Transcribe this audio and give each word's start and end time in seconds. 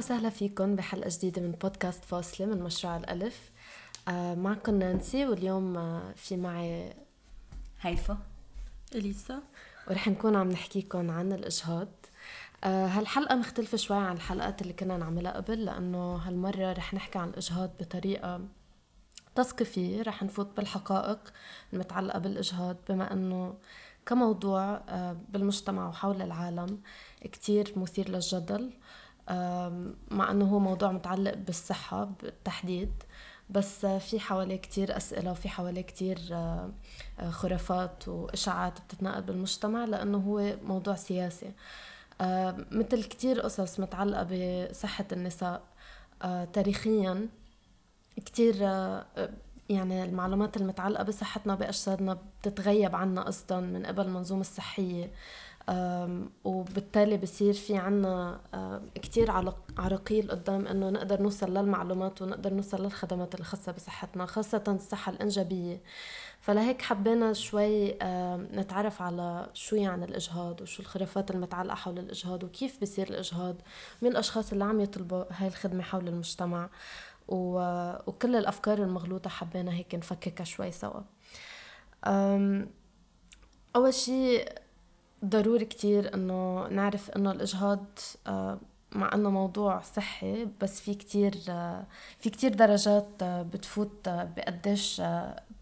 وسهلا 0.00 0.30
فيكم 0.30 0.76
بحلقة 0.76 1.10
جديدة 1.12 1.42
من 1.42 1.50
بودكاست 1.50 2.04
فاصلة 2.04 2.46
من 2.46 2.62
مشروع 2.62 2.96
الألف. 2.96 3.50
آه 4.08 4.34
معكم 4.34 4.74
نانسي 4.74 5.26
واليوم 5.26 5.76
آه 5.76 6.12
في 6.16 6.36
معي 6.36 6.94
هيفا 7.80 8.18
إليسا. 8.94 9.42
ورح 9.88 10.08
نكون 10.08 10.36
عم 10.36 10.50
نحكيكم 10.50 11.10
عن 11.10 11.32
الإجهاض. 11.32 11.88
آه 12.64 12.86
هالحلقة 12.86 13.34
مختلفة 13.34 13.76
شوي 13.76 13.96
عن 13.96 14.16
الحلقات 14.16 14.62
اللي 14.62 14.72
كنا 14.72 14.96
نعملها 14.96 15.32
قبل 15.32 15.64
لأنه 15.64 16.14
هالمرة 16.16 16.72
رح 16.72 16.94
نحكي 16.94 17.18
عن 17.18 17.28
الإجهاض 17.28 17.70
بطريقة 17.80 18.40
تثقيفية. 19.34 20.02
رح 20.02 20.22
نفوت 20.22 20.56
بالحقائق 20.56 21.32
المتعلقة 21.72 22.18
بالإجهاض 22.18 22.76
بما 22.88 23.12
أنه 23.12 23.54
كموضوع 24.06 24.82
بالمجتمع 25.28 25.88
وحول 25.88 26.22
العالم 26.22 26.80
كتير 27.20 27.72
مثير 27.76 28.08
للجدل. 28.08 28.70
مع 30.10 30.30
أنه 30.30 30.44
هو 30.44 30.58
موضوع 30.58 30.92
متعلق 30.92 31.34
بالصحة 31.34 32.04
بالتحديد 32.04 32.92
بس 33.50 33.86
في 33.86 34.20
حواليه 34.20 34.56
كتير 34.56 34.96
أسئلة 34.96 35.30
وفي 35.30 35.48
حواليه 35.48 35.82
كتير 35.82 36.18
آه، 36.32 36.70
آه، 37.20 37.30
خرافات 37.30 38.08
وإشاعات 38.08 38.80
بتتنقل 38.80 39.22
بالمجتمع 39.22 39.84
لأنه 39.84 40.18
هو 40.18 40.56
موضوع 40.62 40.94
سياسي. 40.94 41.52
مثل 42.70 43.04
كتير 43.04 43.40
قصص 43.40 43.80
متعلقة 43.80 44.22
بصحة 44.70 45.04
النساء 45.12 45.62
تاريخيا 46.52 47.28
كتير 48.26 48.54
يعني 49.70 50.04
المعلومات 50.04 50.56
المتعلقة 50.56 51.04
بصحتنا 51.04 51.54
بأجسادنا 51.54 52.18
بتتغيب 52.42 52.96
عنا 52.96 53.22
قصدا 53.22 53.60
من 53.60 53.86
قبل 53.86 54.02
المنظومة 54.02 54.40
الصحية 54.40 55.10
وبالتالي 56.44 57.16
بصير 57.16 57.54
في 57.54 57.76
عنا 57.76 58.40
كتير 58.94 59.30
عراقيل 59.78 60.30
قدام 60.30 60.66
إنه 60.66 60.90
نقدر 60.90 61.22
نوصل 61.22 61.54
للمعلومات 61.54 62.22
ونقدر 62.22 62.54
نوصل 62.54 62.82
للخدمات 62.82 63.34
الخاصة 63.40 63.72
بصحتنا 63.72 64.26
خاصة 64.26 64.64
الصحة 64.68 65.12
الإنجابية 65.12 65.80
فلهيك 66.40 66.82
حبينا 66.82 67.32
شوي 67.32 67.92
نتعرف 68.52 69.02
على 69.02 69.50
شو 69.54 69.76
يعني 69.76 70.04
الإجهاض 70.04 70.60
وشو 70.60 70.82
الخرافات 70.82 71.30
المتعلقة 71.30 71.74
حول 71.74 71.98
الإجهاض 71.98 72.44
وكيف 72.44 72.80
بصير 72.82 73.08
الإجهاض 73.10 73.56
مين 74.02 74.12
الأشخاص 74.12 74.52
اللي 74.52 74.64
عم 74.64 74.80
يطلبوا 74.80 75.24
هاي 75.30 75.48
الخدمة 75.48 75.82
حول 75.82 76.08
المجتمع. 76.08 76.68
وكل 77.28 78.36
الأفكار 78.36 78.78
المغلوطة 78.78 79.30
حبينا 79.30 79.72
هيك 79.72 79.94
نفككها 79.94 80.44
شوي 80.44 80.72
سوا 80.72 81.00
أول 83.76 83.94
شيء 83.94 84.48
ضروري 85.24 85.64
كتير 85.64 86.14
إنه 86.14 86.68
نعرف 86.68 87.10
إنه 87.10 87.30
الإجهاض 87.30 87.84
مع 88.92 89.14
إنه 89.14 89.30
موضوع 89.30 89.80
صحي 89.80 90.48
بس 90.60 90.80
في 90.80 90.94
كتير 90.94 91.32
في 92.18 92.30
كتير 92.30 92.54
درجات 92.54 93.08
بتفوت 93.24 94.08
بقديش 94.08 95.02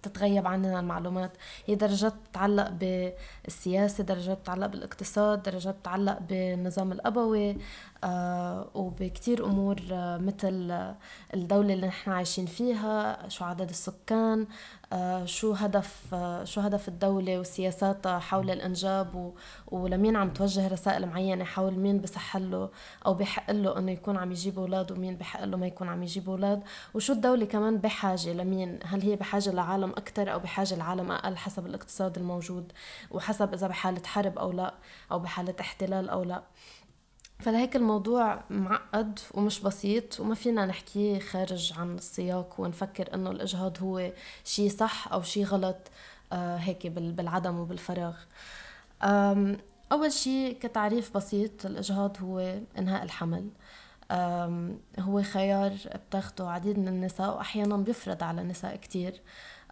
تتغيب 0.02 0.46
عننا 0.46 0.80
المعلومات. 0.80 1.32
هي 1.66 1.74
درجات 1.74 2.14
تتعلق 2.32 2.68
بالسياسة 2.70 4.04
درجات 4.04 4.38
تتعلق 4.42 4.66
بالاقتصاد 4.66 5.42
درجات 5.42 5.76
تتعلق 5.82 6.18
بالنظام 6.28 6.92
الأبوي. 6.92 7.50
آه 7.50 7.56
وبكتير 8.74 9.44
أمور 9.46 9.76
آه 9.92 10.16
مثل 10.16 10.94
الدولة 11.34 11.74
اللي 11.74 11.86
نحن 11.86 12.10
عايشين 12.10 12.46
فيها 12.46 13.28
شو 13.28 13.44
عدد 13.44 13.68
السكان 13.68 14.46
آه 14.92 15.24
شو 15.24 15.52
هدف 15.52 16.14
آه 16.14 16.44
شو 16.44 16.60
هدف 16.60 16.88
الدولة 16.88 17.38
وسياساتها 17.40 18.18
حول 18.18 18.50
الإنجاب. 18.50 19.32
ولمين 19.66 20.16
عم 20.16 20.30
توجه 20.30 20.68
رسائل 20.68 21.06
معينة 21.06 21.44
حول 21.44 21.74
مين 21.74 21.98
بصح 21.98 22.36
له 22.36 22.70
أو 23.06 23.14
بحق 23.14 23.50
له 23.50 23.78
إنه 23.78 23.92
يكون 23.92 24.16
عم 24.16 24.32
يجيب 24.32 24.58
أولاد 24.58 24.92
ومين 24.92 25.16
بحق 25.16 25.44
له 25.44 25.56
ما 25.56 25.66
يكون 25.66 25.88
عم 25.88 26.02
يجيب 26.02 26.30
أولاد 26.30 26.62
وشو 26.94 27.12
الدولة 27.12 27.46
كمان 27.46 27.78
بحاجة 27.78 28.32
لمين 28.32 28.78
هل 28.84 29.02
هي 29.02 29.16
بحاجة 29.16 29.50
لعالم 29.50 29.90
أكثر 29.90 30.32
أو 30.32 30.38
بحاجة 30.38 30.74
لعالم 30.74 31.12
أقل 31.12 31.36
حسب 31.36 31.66
الاقتصاد 31.66 32.16
الموجود 32.18 32.72
وحسب 33.10 33.52
إذا 33.54 33.66
بحالة 33.66 34.02
حرب 34.06 34.38
أو 34.38 34.52
لا 34.52 34.74
أو 35.12 35.18
بحالة 35.18 35.54
احتلال 35.60 36.08
أو 36.08 36.22
لا 36.22 36.42
فلهيك 37.38 37.76
الموضوع 37.76 38.42
معقد 38.50 39.18
ومش 39.34 39.60
بسيط 39.60 40.20
وما 40.20 40.34
فينا 40.34 40.66
نحكيه 40.66 41.18
خارج 41.18 41.72
عن 41.76 41.94
السياق 41.94 42.54
ونفكر 42.60 43.14
إنه 43.14 43.30
الإجهاض 43.30 43.82
هو 43.82 44.12
شيء 44.44 44.70
صح 44.70 45.12
أو 45.12 45.22
شيء 45.22 45.44
غلط 45.44 45.76
آه 46.32 46.56
هيك 46.56 46.86
بالعدم 46.86 47.58
وبالفراغ. 47.58 48.16
أول 49.92 50.12
شيء 50.12 50.58
كتعريف 50.60 51.16
بسيط 51.16 51.66
الإجهاض 51.66 52.16
هو 52.22 52.58
إنهاء 52.78 53.02
الحمل. 53.02 53.48
هو 54.98 55.22
خيار 55.22 55.72
بتاخده 56.08 56.50
عديد 56.50 56.78
من 56.78 56.88
النساء 56.88 57.36
واحيانا 57.36 57.76
بيفرض 57.76 58.22
على 58.22 58.42
نساء 58.42 58.76
كتير 58.76 59.20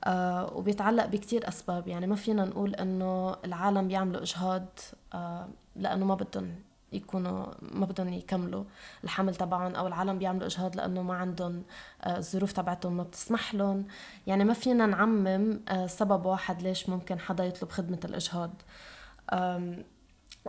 آه 0.05 0.53
وبيتعلق 0.57 1.07
بكتير 1.07 1.49
أسباب. 1.49 1.89
يعني 1.89 2.07
ما 2.07 2.17
فينا 2.17 2.45
نقول 2.45 2.75
إنه 2.75 3.37
العالم 3.45 3.89
بيعملوا 3.89 4.23
إجهاض 4.23 4.67
آه 5.15 5.49
لأنه 5.77 6.05
ما 6.05 6.15
بدهم 6.15 6.55
يكونوا 6.93 7.47
ما 7.63 7.87
بدهم 7.87 8.09
يكملوا 8.13 8.65
الحمل 9.05 9.35
تبعهم 9.35 9.75
أو 9.75 9.87
العالم 9.87 10.19
بيعملوا 10.19 10.47
إجهاض 10.47 10.77
لأنه 10.77 11.03
ما 11.03 11.15
عندهم 11.15 11.65
آه، 12.03 12.17
الظروف 12.19 12.53
تبعتهم 12.53 12.97
ما 12.97 13.03
بتسمح 13.03 13.55
لهم. 13.55 13.87
يعني 14.27 14.45
ما 14.45 14.53
فينا 14.55 14.87
نعمم 14.87 15.61
آه، 15.69 15.87
سبب 15.87 16.27
واحد 16.27 16.63
ليش 16.63 16.89
ممكن 16.89 17.19
حدا 17.19 17.45
يطلب 17.45 17.71
خدمة 17.71 18.01
الإجهاض. 18.05 18.51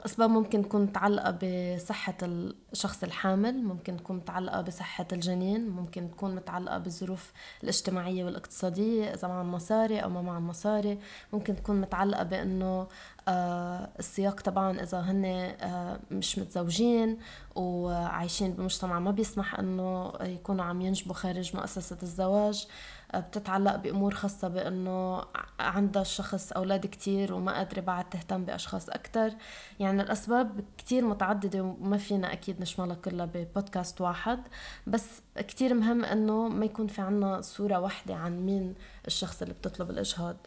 أسباب 0.05 0.29
ممكن 0.29 0.61
تكون 0.63 0.81
متعلقة 0.81 1.31
بصحة 1.31 2.13
الشخص 2.23 3.03
الحامل 3.03 3.63
ممكن 3.63 3.97
تكون 3.97 4.15
متعلقة 4.15 4.61
بصحة 4.61 5.07
الجنين 5.13 5.69
ممكن 5.69 6.11
تكون 6.11 6.35
متعلقة 6.35 6.77
بالظروف 6.77 7.31
الاجتماعية 7.63 8.25
والاقتصادية 8.25 9.13
إذا 9.13 9.27
معهم 9.27 9.51
مصاري 9.51 9.99
أو 9.99 10.09
ما 10.09 10.21
معهم 10.21 10.47
مصاري. 10.47 10.99
ممكن 11.33 11.55
تكون 11.55 11.81
متعلقة 11.81 12.23
بأنه 12.23 12.87
آه 13.27 13.89
السياق 13.99 14.41
طبعا 14.41 14.81
إذا 14.81 14.99
هن 14.99 15.25
آه 15.25 15.99
مش 16.11 16.39
متزوجين 16.39 17.19
وعايشين 17.55 18.53
بمجتمع 18.53 18.99
ما 18.99 19.11
بيسمح 19.11 19.59
أنه 19.59 20.13
يكونوا 20.21 20.65
عم 20.65 20.81
ينجبوا 20.81 21.13
خارج 21.13 21.55
مؤسسة 21.55 21.97
الزواج. 22.03 22.67
بتتعلق 23.15 23.75
بأمور 23.75 24.13
خاصة 24.13 24.47
بأنه 24.47 25.23
عندها 25.59 26.01
الشخص 26.01 26.51
أولاد 26.51 26.85
كتير 26.85 27.33
وما 27.33 27.51
قادرة 27.53 27.81
بعد 27.81 28.09
تهتم 28.09 28.45
بأشخاص 28.45 28.89
أكتر. 28.89 29.31
يعني 29.79 30.01
الأسباب 30.01 30.61
كتير 30.77 31.05
متعددة 31.05 31.61
وما 31.61 31.97
فينا 31.97 32.33
أكيد 32.33 32.61
نشملها 32.61 32.95
كلها 32.95 33.25
ببودكاست 33.25 34.01
واحد 34.01 34.39
بس 34.87 35.21
كتير 35.35 35.73
مهم 35.73 36.05
أنه 36.05 36.47
ما 36.47 36.65
يكون 36.65 36.87
في 36.87 37.01
عنا 37.01 37.41
صورة 37.41 37.79
واحدة 37.79 38.15
عن 38.15 38.45
مين 38.45 38.75
الشخص 39.07 39.41
اللي 39.41 39.53
بتطلب 39.53 39.89
الإجهاض. 39.89 40.37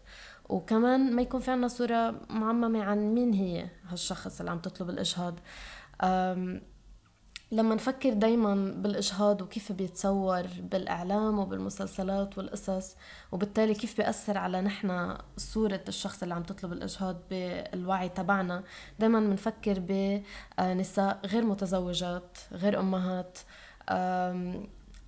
وكمان 0.49 1.17
ما 1.17 1.23
يكون 1.23 1.41
في 1.41 1.51
عنا 1.51 1.69
صورة 1.69 2.15
معممة 2.31 2.83
عن 2.83 3.15
مين 3.15 3.33
هي 3.33 3.69
هالشخص 3.89 4.39
اللي 4.41 4.51
عم 4.51 4.59
تطلب 4.59 4.91
الإجهاض. 4.91 5.35
لما 7.53 7.75
نفكر 7.75 8.13
دايما 8.13 8.55
بالإجهاض 8.55 9.43
وكيف 9.43 9.73
بيتصور 9.73 10.47
بالإعلام 10.63 11.39
وبالمسلسلات 11.39 12.39
والقصص 12.39 12.97
وبالتالي 13.33 13.75
كيف 13.75 13.97
بيأثر 13.97 14.39
على 14.39 14.61
نحن 14.61 15.17
صورة 15.37 15.81
الشخص 15.89 16.23
اللي 16.23 16.35
عم 16.35 16.43
تطلب 16.43 16.73
الإجهاض 16.73 17.17
بالوعي 17.31 18.09
تبعنا 18.09 18.63
دايما 18.99 19.21
بنفكر 19.21 19.79
بنساء 20.59 21.21
غير 21.27 21.45
متزوجات 21.45 22.39
غير 22.53 22.81
أمهات 22.81 23.39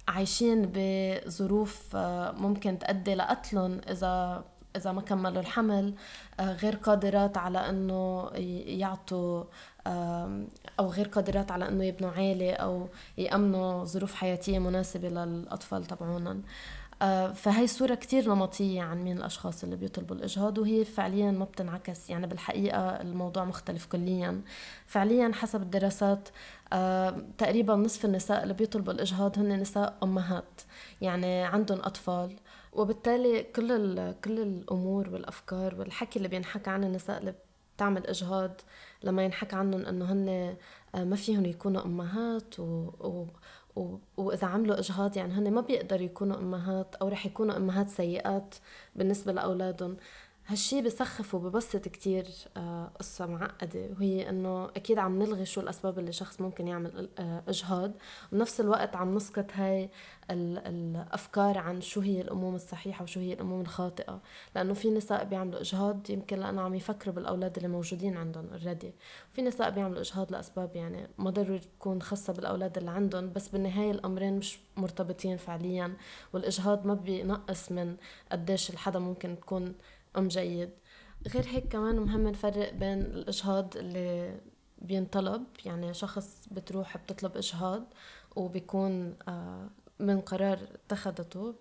عايشين 0.08 0.70
بظروف 0.74 1.96
ممكن 2.36 2.78
تؤدي 2.78 3.14
لقتلهم 3.14 3.80
إذا 3.88 4.44
إذا 4.76 4.92
ما 4.92 5.00
كملوا 5.00 5.40
الحمل 5.40 5.94
غير 6.40 6.76
قادرات 6.76 7.38
على 7.38 7.68
إنه 7.68 8.30
يعطوا 8.66 9.44
أو 10.80 10.88
غير 10.88 11.08
قادرات 11.08 11.50
على 11.50 11.68
إنه 11.68 11.84
يبنوا 11.84 12.10
عيلة 12.10 12.52
أو 12.52 12.88
يأمنوا 13.18 13.84
ظروف 13.84 14.14
حياتية 14.14 14.58
مناسبة 14.58 15.08
للأطفال 15.08 15.84
تبعونن. 15.84 16.42
آه، 17.02 17.32
فهي 17.32 17.66
صورة 17.66 17.94
كتير 17.94 18.28
نمطية 18.28 18.82
عن 18.82 19.04
مين 19.04 19.18
الأشخاص 19.18 19.64
اللي 19.64 19.76
بيطلبوا 19.76 20.16
الإجهاض 20.16 20.58
وهي 20.58 20.84
فعليا 20.84 21.30
ما 21.30 21.44
بتنعكس. 21.44 22.10
يعني 22.10 22.26
بالحقيقة 22.26 22.78
الموضوع 23.00 23.44
مختلف 23.44 23.86
كليا. 23.86 24.40
فعليا 24.86 25.32
حسب 25.34 25.62
الدراسات 25.62 26.28
آه، 26.72 27.16
تقريبا 27.38 27.74
نصف 27.74 28.04
النساء 28.04 28.42
اللي 28.42 28.54
بيطلبوا 28.54 28.92
الإجهاض 28.92 29.38
هن 29.38 29.60
نساء 29.60 29.96
أمهات. 30.02 30.60
يعني 31.00 31.42
عندهم 31.44 31.78
أطفال. 31.80 32.36
وبالتالي 32.72 33.42
كل 33.42 34.12
كل 34.12 34.40
الأمور 34.40 35.08
والأفكار 35.10 35.74
والحكي 35.74 36.16
اللي 36.16 36.28
بينحكى 36.28 36.70
عن 36.70 36.84
النساء 36.84 37.18
اللي 37.18 37.34
بتعمل 37.76 38.06
إجهاض 38.06 38.60
لما 39.04 39.24
ينحكى 39.24 39.56
عنهم 39.56 39.86
إنه 39.86 40.12
هن 40.12 40.56
آه، 40.94 41.04
ما 41.04 41.16
فيهم 41.16 41.44
يكونوا 41.44 41.84
أمهات 41.84 42.60
و, 42.60 42.64
و 43.00 43.26
و... 43.76 43.96
وإذا 44.16 44.46
عملوا 44.46 44.78
إجهاض 44.78 45.16
يعني 45.16 45.32
هن 45.32 45.52
ما 45.52 45.60
بيقدروا 45.60 46.02
يكونوا 46.02 46.36
أمهات 46.38 46.94
أو 46.94 47.08
رح 47.08 47.26
يكونوا 47.26 47.56
أمهات 47.56 47.88
سيئات 47.88 48.54
بالنسبة 48.96 49.32
لأولادهم. 49.32 49.96
هالشي 50.46 50.82
بسخف 50.82 51.34
وببسط 51.34 51.88
كتير 51.88 52.26
آه، 52.56 52.90
قصة 52.98 53.26
معقدة 53.26 53.88
وهي 53.90 54.28
إنه 54.28 54.64
أكيد 54.64 54.98
عم 54.98 55.22
نلغي 55.22 55.46
شو 55.46 55.60
الأسباب 55.60 55.98
اللي 55.98 56.12
شخص 56.12 56.40
ممكن 56.40 56.68
يعمل 56.68 57.08
آه، 57.18 57.42
إجهاض. 57.48 57.92
وبنفس 58.32 58.60
الوقت 58.60 58.96
عم 58.96 59.14
نسقط 59.14 59.46
هاي 59.54 59.90
الأفكار 60.30 61.58
عن 61.58 61.80
شو 61.80 62.00
هي 62.00 62.20
الأمومة 62.20 62.56
الصحيحة 62.56 63.02
وشو 63.02 63.20
هي 63.20 63.32
الأمومة 63.32 63.62
الخاطئة. 63.62 64.20
لأنه 64.54 64.74
في 64.74 64.90
نساء 64.90 65.24
بيعملوا 65.24 65.60
إجهاض 65.60 66.10
يمكن 66.10 66.38
لأنه 66.38 66.62
عم 66.62 66.74
يفكروا 66.74 67.14
بالأولاد 67.14 67.56
اللي 67.56 67.68
موجودين 67.68 68.16
عندهم 68.16 68.48
اوريدي 68.52 68.92
في 69.32 69.42
نساء 69.42 69.70
بيعملوا 69.70 70.00
إجهاض 70.00 70.32
لأسباب 70.32 70.76
يعني 70.76 71.08
ما 71.18 71.30
ضروري 71.30 71.58
تكون 71.58 72.02
خاصة 72.02 72.32
بالأولاد 72.32 72.78
اللي 72.78 72.90
عندهم 72.90 73.32
بس 73.32 73.48
بالنهاية 73.48 73.90
الأمرين 73.90 74.38
مش 74.38 74.58
مرتبطين 74.76 75.36
فعليا. 75.36 75.96
والإجهاض 76.32 76.86
ما 76.86 76.94
بينقص 76.94 77.72
من 77.72 77.96
قديش 78.32 78.70
الحدا 78.70 78.98
ممكن 78.98 79.40
تكون 79.40 79.74
أم 80.18 80.28
جيد 80.28 80.70
غير 81.34 81.44
هيك 81.46 81.68
كمان 81.68 81.96
مهم 81.96 82.28
نفرق 82.28 82.72
بين 82.72 83.00
الإجهاض 83.00 83.76
اللي 83.76 84.40
بينطلب 84.78 85.44
يعني 85.64 85.94
شخص 85.94 86.48
بتروح 86.50 86.96
بتطلب 86.96 87.36
إجهاض 87.36 87.84
وبيكون 88.36 89.16
آه 89.28 89.70
من 90.02 90.20
قرار 90.20 90.58
اتخذته 90.74 91.54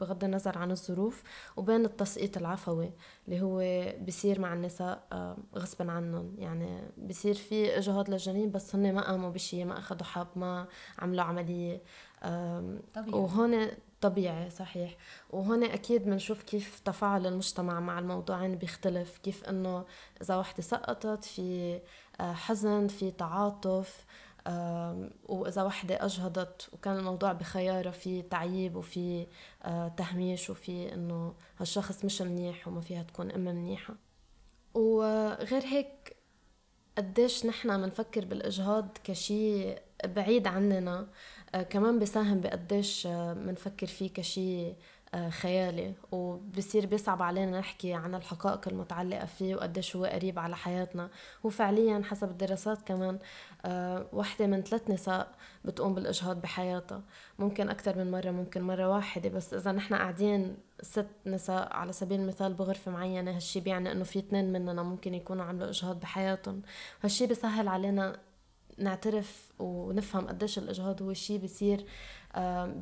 بغض 0.00 0.24
النظر 0.24 0.58
عن 0.58 0.70
الظروف 0.70 1.22
وبين 1.56 1.84
التسقيط 1.84 2.36
العفوي 2.36 2.92
اللي 3.28 3.42
هو 3.42 3.84
بصير 4.06 4.40
مع 4.40 4.52
النساء 4.54 5.06
آه، 5.12 5.36
غصبا 5.56 5.92
عنهم 5.92 6.34
يعني 6.38 6.80
بصير 7.08 7.34
في 7.34 7.78
إجهاض 7.78 8.10
للجنين 8.10 8.50
بس 8.50 8.74
هن 8.74 8.94
ما 8.94 9.00
قاموا 9.00 9.30
بشيء 9.30 9.64
ما 9.64 9.78
اخذوا 9.78 10.04
حب 10.04 10.26
ما 10.36 10.66
عملوا 10.98 11.24
عملية 11.24 11.82
طبيعي. 12.94 13.18
وهون 13.18 13.68
طبيعي 14.00 14.50
صحيح. 14.50 14.96
وهون 15.30 15.64
أكيد 15.64 16.04
بنشوف 16.04 16.42
كيف 16.42 16.80
تفاعل 16.84 17.26
المجتمع 17.26 17.80
مع 17.80 17.98
الموضوعين 17.98 18.56
بيختلف. 18.56 19.18
كيف 19.18 19.44
إنه 19.44 19.84
إذا 20.22 20.36
وحدة 20.36 20.62
سقطت 20.62 21.24
في 21.24 21.80
آه، 22.20 22.32
حزن 22.32 22.86
في 22.86 23.10
تعاطف 23.10 24.04
وإذا 25.28 25.62
وحدة 25.62 26.04
أجهضت 26.04 26.68
وكان 26.72 26.96
الموضوع 26.98 27.32
بخيارها 27.32 27.90
في 27.90 28.22
تعييب 28.22 28.76
وفي 28.76 29.26
آه، 29.64 29.88
تهميش 29.88 30.50
وفي 30.50 30.94
إنه 30.94 31.34
هالشخص 31.58 32.04
مش 32.04 32.22
منيح 32.22 32.68
وما 32.68 32.80
فيها 32.80 33.02
تكون 33.02 33.30
أم 33.30 33.40
منيحة. 33.40 33.94
وغير 34.74 35.62
هيك 35.64 36.16
قديش 36.98 37.46
نحنا 37.46 37.76
منفكر 37.76 38.24
بالإجهاض 38.24 38.98
كشي 39.04 39.74
بعيد 40.04 40.46
عننا. 40.46 41.06
كمان 41.70 41.98
بيساهم 41.98 42.40
بقديش 42.40 43.06
منفكر 43.06 43.86
آه، 43.86 43.90
فيه 43.90 44.10
كشي 44.10 44.72
آه، 45.14 45.28
خيالي 45.30 45.94
وبصير 46.12 46.86
بيصعب 46.86 47.22
علينا 47.22 47.58
نحكي 47.58 47.94
عن 47.94 48.14
الحقائق 48.14 48.68
المتعلقة 48.68 49.26
فيه 49.26 49.54
وقديش 49.54 49.96
هو 49.96 50.04
قريب 50.04 50.38
على 50.38 50.56
حياتنا. 50.56 51.08
وفعليا 51.44 52.02
حسب 52.04 52.30
الدراسات 52.30 52.82
كمان 52.82 53.18
آه، 53.64 54.06
وحدة 54.12 54.46
من 54.46 54.62
ثلاث 54.62 54.90
نساء 54.90 55.28
بتقوم 55.64 55.94
بالإجهاض 55.94 56.40
بحياتها. 56.40 57.02
ممكن 57.38 57.68
أكثر 57.68 57.98
من 57.98 58.10
مرة 58.10 58.30
ممكن 58.30 58.62
مرة 58.62 58.88
واحدة 58.88 59.28
بس 59.28 59.54
إذا 59.54 59.72
نحن 59.72 59.94
قاعدين 59.94 60.56
ست 60.82 61.06
نساء 61.26 61.72
على 61.72 61.92
سبيل 61.92 62.20
المثال 62.20 62.54
بغرفة 62.54 62.90
معينة 62.90 63.36
هالشي 63.36 63.60
بيعني 63.60 63.92
إنه 63.92 64.04
في 64.04 64.18
اثنين 64.18 64.52
مننا 64.52 64.82
ممكن 64.82 65.14
يكونوا 65.14 65.44
عملوا 65.44 65.68
إجهاض 65.68 66.00
بحياتهم. 66.00 66.62
هالشي 67.02 67.26
بيسهل 67.26 67.68
علينا 67.68 68.16
نعترف 68.80 69.48
ونفهم 69.58 70.26
قديش 70.26 70.58
الإجهاض 70.58 71.02
هو 71.02 71.12
شيء 71.12 71.38
بيصير 71.38 71.84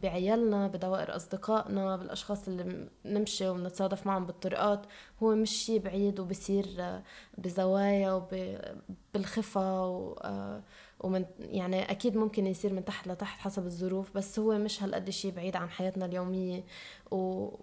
بعيالنا 0.03 0.67
بدوائر 0.67 1.17
أصدقائنا 1.17 1.97
بالأشخاص 1.97 2.49
اللي 2.49 2.89
بنمشي 3.05 3.49
وبنتصادف 3.49 4.07
معهم 4.07 4.27
بالطرقات. 4.27 4.87
هو 5.23 5.35
مش 5.35 5.51
شيء 5.51 5.81
بعيد 5.81 6.21
وبصير 6.21 6.67
آه، 6.79 7.03
بزوايا 7.39 8.13
وبالخفة 8.13 9.61
آه، 9.61 10.63
ومن 11.01 11.25
يعني 11.39 11.91
أكيد 11.91 12.17
ممكن 12.17 12.47
يصير 12.47 12.73
من 12.73 12.85
تحت 12.85 13.09
لتحت 13.09 13.41
حسب 13.41 13.67
الظروف 13.67 14.17
بس 14.17 14.39
هو 14.39 14.59
مش 14.59 14.83
هالقد 14.83 15.11
شيء 15.11 15.33
بعيد 15.33 15.57
عن 15.57 15.71
حياتنا 15.71 16.05
اليومية. 16.05 16.65
و... 17.11 17.17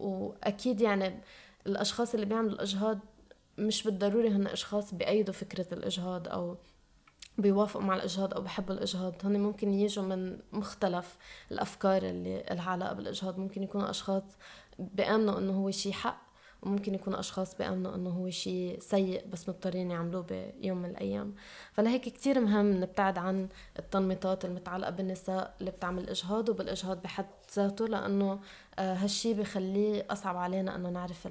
وأكيد 0.08 0.82
يعني 0.82 1.20
الأشخاص 1.68 2.14
اللي 2.14 2.26
بيعملوا 2.26 2.52
الإجهاض 2.52 3.00
مش 3.58 3.84
بالضروري 3.84 4.30
هن 4.30 4.48
أشخاص 4.48 4.94
بأيدوا 4.94 5.34
فكرة 5.34 5.74
الإجهاض 5.74 6.28
أو 6.28 6.58
بيوافقوا 7.38 7.82
مع 7.82 7.96
الإجهاض 7.96 8.34
أو 8.34 8.42
بحبوا 8.42 8.76
الإجهاض. 8.76 9.14
هن 9.24 9.40
ممكن 9.40 9.74
يجوا 9.74 10.04
من 10.04 10.40
مختلف 10.52 11.18
الأفكار 11.52 12.04
اللي 12.04 12.44
لها 12.52 12.72
علاقة 12.72 12.94
بالإجهاض. 12.94 13.40
ممكن 13.40 13.64
يكونوا 13.64 13.90
أشخاص 13.90 14.24
بيأمنوا 14.80 15.40
إنه 15.40 15.54
هو 15.54 15.72
شيء 15.72 15.92
حق 15.92 16.26
وممكن 16.62 16.96
يكونوا 16.96 17.20
أشخاص 17.20 17.56
بيأمنوا 17.56 17.96
إنه 17.96 18.10
هو 18.10 18.30
شيء 18.30 18.80
سيء 18.80 19.28
بس 19.28 19.50
مضطرين 19.50 19.92
يعملوه 19.92 20.22
بيوم 20.22 20.78
من 20.78 20.90
الأيام. 20.90 21.36
فلهيك 21.74 22.02
كتير 22.02 22.40
مهم 22.40 22.72
نبتعد 22.82 23.18
عن 23.18 23.48
التنميطات 23.80 24.46
المتعلقة 24.46 24.92
بالنساء 24.92 25.56
اللي 25.60 25.72
بتعمل 25.72 26.10
إجهاض 26.10 26.50
وبالإجهاض 26.50 27.02
بحد 27.02 27.26
ذاته 27.56 27.88
لأنه 27.88 28.40
آه، 28.80 28.94
هالشي 28.94 29.34
بخليه 29.34 30.06
أصعب 30.10 30.38
علينا 30.38 30.76
إنه 30.76 30.90
نعرف 30.90 31.28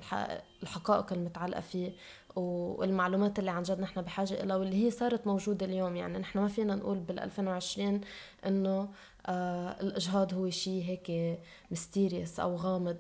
الحقائق 0.63 1.13
المتعلقة 1.13 1.61
فيه. 1.61 1.93
والمعلومات 2.37 3.39
اللي 3.39 3.51
عن 3.51 3.63
جد 3.63 3.81
نحن 3.81 4.03
بحاجة 4.03 4.43
إلها 4.43 4.57
واللي 4.57 4.87
هي 4.87 4.91
صارت 4.91 5.27
موجودة 5.27 5.67
اليوم. 5.67 5.97
يعني 5.97 6.19
نحن 6.19 6.39
ما 6.39 6.49
فينا 6.49 6.75
نقول 6.75 6.99
بال 6.99 7.21
2020 7.21 8.01
إنه 8.47 8.89
آه 9.27 9.81
الإجهاض 9.81 10.35
هو 10.35 10.51
شيء 10.51 10.85
هيك 10.85 11.39
ميستيريس 11.71 12.41
أو 12.41 12.57
غامض. 12.57 12.97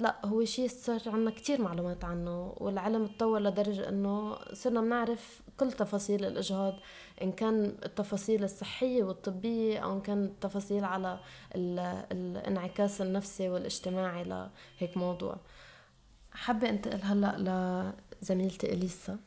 لا 0.00 0.26
هو 0.26 0.44
شيء 0.44 0.68
صار 0.68 1.00
عنا 1.06 1.30
كتير 1.30 1.60
معلومات 1.60 2.04
عنه 2.04 2.54
والعلم 2.56 3.06
تطور 3.06 3.40
لدرجة 3.40 3.88
إنه 3.88 4.38
صرنا 4.52 4.80
بنعرف 4.80 5.42
كل 5.56 5.72
تفاصيل 5.72 6.24
الإجهاض 6.24 6.74
إن 7.22 7.32
كان 7.32 7.64
التفاصيل 7.84 8.44
الصحية 8.44 9.04
والطبية 9.04 9.78
أو 9.78 9.92
إن 9.92 10.00
كان 10.00 10.24
التفاصيل 10.24 10.84
على 10.84 11.18
الانعكاس 11.54 13.00
النفسي 13.00 13.48
والاجتماعي 13.48 14.24
لهيك 14.24 14.96
موضوع. 14.96 15.36
حابة 16.32 16.68
أنتقل 16.68 17.00
هلأ 17.02 17.92
لزميلتي 18.22 18.72
إليسا 18.72 19.18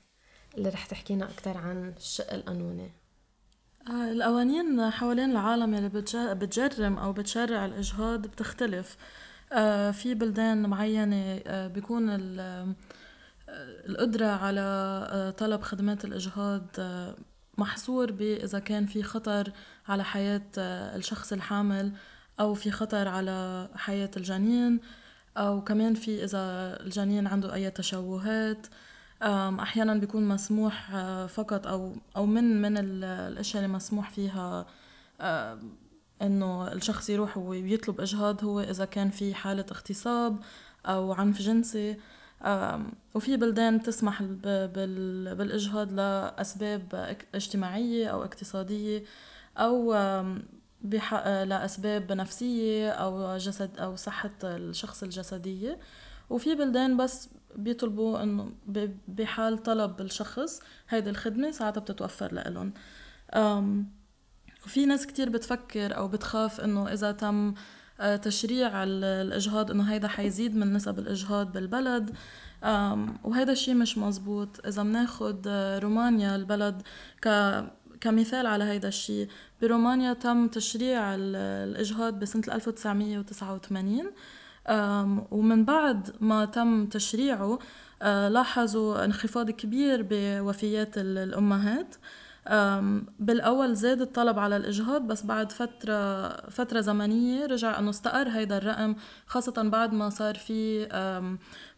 اللي 0.57 0.69
رح 0.69 0.85
تحكينا 0.85 1.25
أكثر 1.25 1.57
عن 1.57 1.93
الشق 1.97 2.33
القانوني 2.33 2.91
آه، 3.89 4.11
القوانين 4.11 4.89
حوالين 4.89 5.31
العالم 5.31 5.73
اللي 5.75 5.89
بتجرم 6.35 6.97
أو 6.97 7.13
بتشرع 7.13 7.65
الإجهاض 7.65 8.21
بتختلف. 8.21 8.97
آه، 9.53 9.91
في 9.91 10.13
بلدان 10.13 10.69
معينة 10.69 11.41
آه، 11.47 11.67
بيكون 11.67 12.07
القدرة 13.89 14.25
على 14.25 15.33
طلب 15.37 15.61
خدمات 15.61 16.05
الإجهاض 16.05 16.67
محصور 17.57 18.11
بإذا 18.11 18.59
كان 18.59 18.85
في 18.85 19.03
خطر 19.03 19.51
على 19.87 20.03
حياة 20.03 20.41
الشخص 20.57 21.33
الحامل 21.33 21.91
أو 22.39 22.53
في 22.53 22.71
خطر 22.71 23.07
على 23.07 23.69
حياة 23.75 24.11
الجنين 24.17 24.79
أو 25.37 25.63
كمان 25.63 25.93
في 25.93 26.23
إذا 26.23 26.77
الجنين 26.81 27.27
عنده 27.27 27.53
أي 27.53 27.71
تشوهات. 27.71 28.67
أحيانا 29.23 29.93
بيكون 29.93 30.27
مسموح 30.27 30.91
فقط 31.27 31.67
أو 31.67 31.93
أو 32.17 32.25
من 32.25 32.61
من 32.61 32.77
الأشياء 32.77 33.63
اللي 33.63 33.75
مسموح 33.75 34.09
فيها 34.09 34.65
إنه 36.21 36.71
الشخص 36.71 37.09
يروح 37.09 37.37
ويطلب 37.37 38.01
إجهاض 38.01 38.43
هو 38.43 38.59
إذا 38.59 38.85
كان 38.85 39.09
في 39.09 39.33
حالة 39.33 39.65
اغتصاب 39.71 40.37
أو 40.85 41.13
عنف 41.13 41.41
جنسي. 41.41 41.97
وفي 43.15 43.37
بلدان 43.37 43.83
تسمح 43.83 44.23
بالإجهاض 44.23 45.93
لأسباب 45.93 47.15
اجتماعية 47.35 48.07
أو 48.07 48.23
اقتصادية 48.23 49.03
أو 49.57 49.93
لأسباب 51.43 52.11
نفسية 52.11 52.89
أو 52.89 53.37
جسد 53.37 53.79
أو 53.79 53.95
صحة 53.95 54.31
الشخص 54.43 55.03
الجسدية. 55.03 55.79
وفي 56.29 56.55
بلدان 56.55 56.97
بس 56.97 57.29
بيطلبوا 57.55 58.23
إنه 58.23 58.51
بحال 59.07 59.63
طلب 59.63 60.01
الشخص 60.01 60.61
هيدي 60.89 61.09
الخدمة 61.09 61.51
ساعتها 61.51 61.81
بتتوفر 61.81 62.33
لإلهم. 62.33 62.73
وفي 64.65 64.85
ناس 64.85 65.07
كتير 65.07 65.29
بتفكر 65.29 65.97
أو 65.97 66.07
بتخاف 66.07 66.61
إنه 66.61 66.93
إذا 66.93 67.11
تم 67.11 67.53
آه، 67.99 68.15
تشريع 68.15 68.83
الإجهاض 68.83 69.71
إنه 69.71 69.83
هيدا 69.83 70.07
حيزيد 70.07 70.55
من 70.55 70.73
نسب 70.73 70.99
الإجهاض 70.99 71.51
بالبلد. 71.51 72.15
وهذا 73.23 73.51
الشيء 73.51 73.73
مش 73.73 73.97
مزبوط. 73.97 74.65
إذا 74.67 74.83
بناخد 74.83 75.45
آه، 75.47 75.79
رومانيا 75.79 76.35
البلد 76.35 76.81
ك 77.21 77.27
كمثال 78.01 78.47
على 78.47 78.63
هيدا 78.63 78.87
الشيء 78.87 79.27
برومانيا 79.61 80.13
تم 80.13 80.47
تشريع 80.47 81.15
الإجهاض 81.15 82.19
بسنة 82.19 82.43
1989 82.47 84.11
ومن 85.31 85.65
بعد 85.65 86.09
ما 86.19 86.45
تم 86.45 86.85
تشريعه 86.85 87.59
آه، 88.01 88.29
لاحظوا 88.29 89.05
انخفاض 89.05 89.51
كبير 89.51 90.05
بوفيات 90.09 90.97
الأمهات. 90.97 91.95
بالأول 93.19 93.75
زاد 93.75 94.01
الطلب 94.01 94.39
على 94.39 94.57
الإجهاض 94.57 95.01
بس 95.01 95.23
بعد 95.25 95.51
فترة 95.51 96.27
فترة 96.49 96.81
زمنية 96.81 97.45
رجع 97.45 97.79
أنه 97.79 97.89
استقر 97.89 98.29
هيدا 98.29 98.57
الرقم 98.57 98.95
خاصة 99.27 99.69
بعد 99.69 99.93
ما 99.93 100.09
صار 100.09 100.35
في 100.35 100.87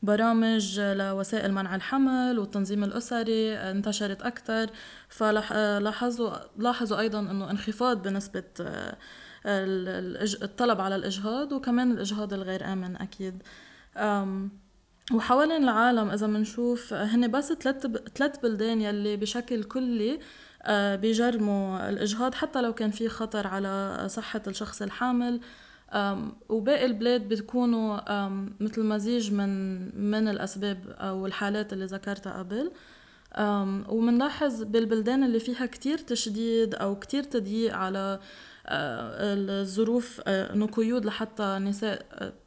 برامج 0.03 0.79
لوسائل 0.79 1.53
منع 1.53 1.75
الحمل 1.75 2.39
والتنظيم 2.39 2.83
الاسري 2.83 3.57
انتشرت 3.57 4.21
أكثر 4.21 4.69
فلاحظوا 5.09 6.31
لاحظوا 6.57 6.99
أيضا 6.99 7.19
أنه 7.19 7.51
انخفاض 7.51 8.01
بنسبة 8.01 8.43
آه، 8.61 8.97
الطلب 9.45 10.81
على 10.81 10.95
الإجهاض 10.95 11.51
وكمان 11.51 11.91
الإجهاض 11.91 12.33
الغير 12.33 12.73
آمن 12.73 12.95
أكيد. 12.95 13.43
وحوالين 15.13 15.63
العالم 15.63 16.09
إذا 16.09 16.27
بنشوف 16.27 16.93
هن 16.93 17.31
بس 17.31 17.53
ثلاث 17.53 17.87
ثلاث 18.15 18.37
بلدان 18.39 18.81
يلي 18.81 19.17
بشكل 19.17 19.63
كلي 19.63 20.19
آه، 20.63 20.95
بيجرموا 20.95 21.89
الإجهاض 21.89 22.33
حتى 22.33 22.61
لو 22.61 22.73
كان 22.73 22.91
في 22.91 23.09
خطر 23.09 23.47
على 23.47 24.03
صحة 24.09 24.41
الشخص 24.47 24.81
الحامل. 24.81 25.39
وباقي 26.49 26.85
البلاد 26.85 27.27
بتكونوا 27.27 27.99
مثل 28.59 28.83
مزيج 28.83 29.33
من 29.33 29.79
من 30.11 30.27
الأسباب 30.27 30.79
أو 30.89 31.25
الحالات 31.25 31.73
اللي 31.73 31.85
ذكرتها 31.85 32.39
قبل. 32.39 32.71
ومنلاحظ 33.89 34.63
بالبلدان 34.63 35.23
اللي 35.23 35.39
فيها 35.39 35.65
كتير 35.65 35.97
تشديد 35.97 36.75
أو 36.75 36.99
كتير 36.99 37.23
تضييق 37.23 37.75
على 37.75 38.19
الظروف 38.69 40.21
آه، 40.27 40.53
إنه 40.53 40.67
قيود 40.67 41.05
لحتى 41.05 41.43
النساء 41.43 42.05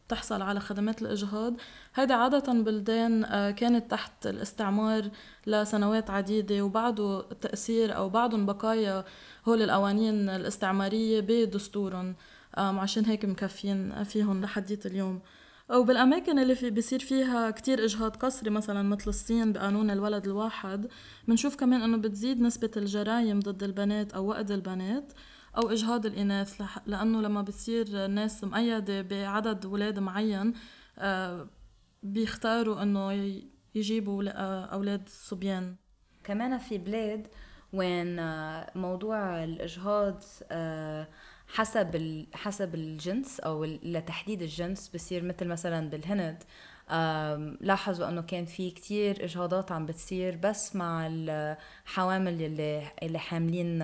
تحصل 0.09 0.43
على 0.43 0.61
خدمات 0.61 1.03
الإجهاض. 1.03 1.55
هيدا 1.95 2.15
عادة 2.15 2.53
بلدان 2.53 3.25
آه، 3.25 3.51
كانت 3.51 3.91
تحت 3.91 4.27
الاستعمار 4.27 5.11
لسنوات 5.47 6.11
عديدة 6.11 6.63
وبعده 6.63 7.23
تأثير 7.41 7.97
أو 7.97 8.09
بعدهم 8.09 8.47
بقايا 8.47 9.05
هول 9.49 9.63
القوانين 9.63 10.29
الاستعمارية 10.29 11.21
بدستورهم. 11.21 12.15
عشان 12.55 13.05
هيك 13.05 13.25
مكفين 13.25 14.05
فيهم 14.05 14.43
لحديت 14.43 14.87
اليوم. 14.87 15.21
وبالأماكن 15.71 16.39
اللي 16.39 16.55
في 16.55 16.71
بيصير 16.71 16.99
فيها 17.01 17.51
كتير 17.51 17.85
إجهاض 17.85 18.17
قسري 18.17 18.51
مثلا 18.51 18.83
مثل 18.83 19.11
الصين 19.11 19.53
بقانون 19.53 19.91
الولد 19.91 20.27
الواحد 20.27 20.89
بنشوف 21.29 21.57
كمان 21.57 21.83
إنه 21.83 21.97
بتزيد 21.97 22.41
نسبة 22.41 22.71
الجرائم 22.77 23.41
ضد 23.41 23.63
البنات 23.63 24.13
أو 24.13 24.27
وقت 24.27 24.51
البنات. 24.51 25.13
أو 25.57 25.71
إجهاض 25.71 26.07
الإناث 26.07 26.63
لأنه 26.87 27.23
لما 27.23 27.43
بتصير 27.43 28.07
ناس 28.07 28.45
مقيدة 28.45 29.03
بعدد 29.03 29.65
أولاد 29.67 29.99
معين 29.99 30.55
آه، 30.99 31.49
بيختاروا 32.03 32.83
إنه 32.83 33.13
يجيبوا 33.75 34.25
آه، 34.29 34.65
أولاد 34.65 35.09
صبيان. 35.09 35.77
كمان 36.25 36.59
في 36.59 36.79
بلاد 36.79 37.27
وين 37.73 38.19
آه، 38.19 38.71
موضوع 38.75 39.45
الإجهاض 39.45 40.23
حسب 41.49 42.27
حسب 42.35 42.75
الجنس 42.75 43.41
أو 43.41 43.65
لتحديد 43.65 44.43
الجنس 44.43 44.89
بصير 44.89 45.23
مثل 45.25 45.47
مثلا 45.47 45.91
بالهند 45.91 46.43
لاحظوا 47.61 48.09
إنه 48.09 48.23
كان 48.23 48.45
في 48.45 48.71
كتير 48.71 49.25
إجهاضات 49.25 49.73
عم 49.73 49.87
بتصير 49.87 50.37
بس 50.37 50.77
مع 50.77 51.07
الحوامل 51.11 52.43
اللي 52.43 52.83
اللي 53.03 53.19
حاملين 53.19 53.83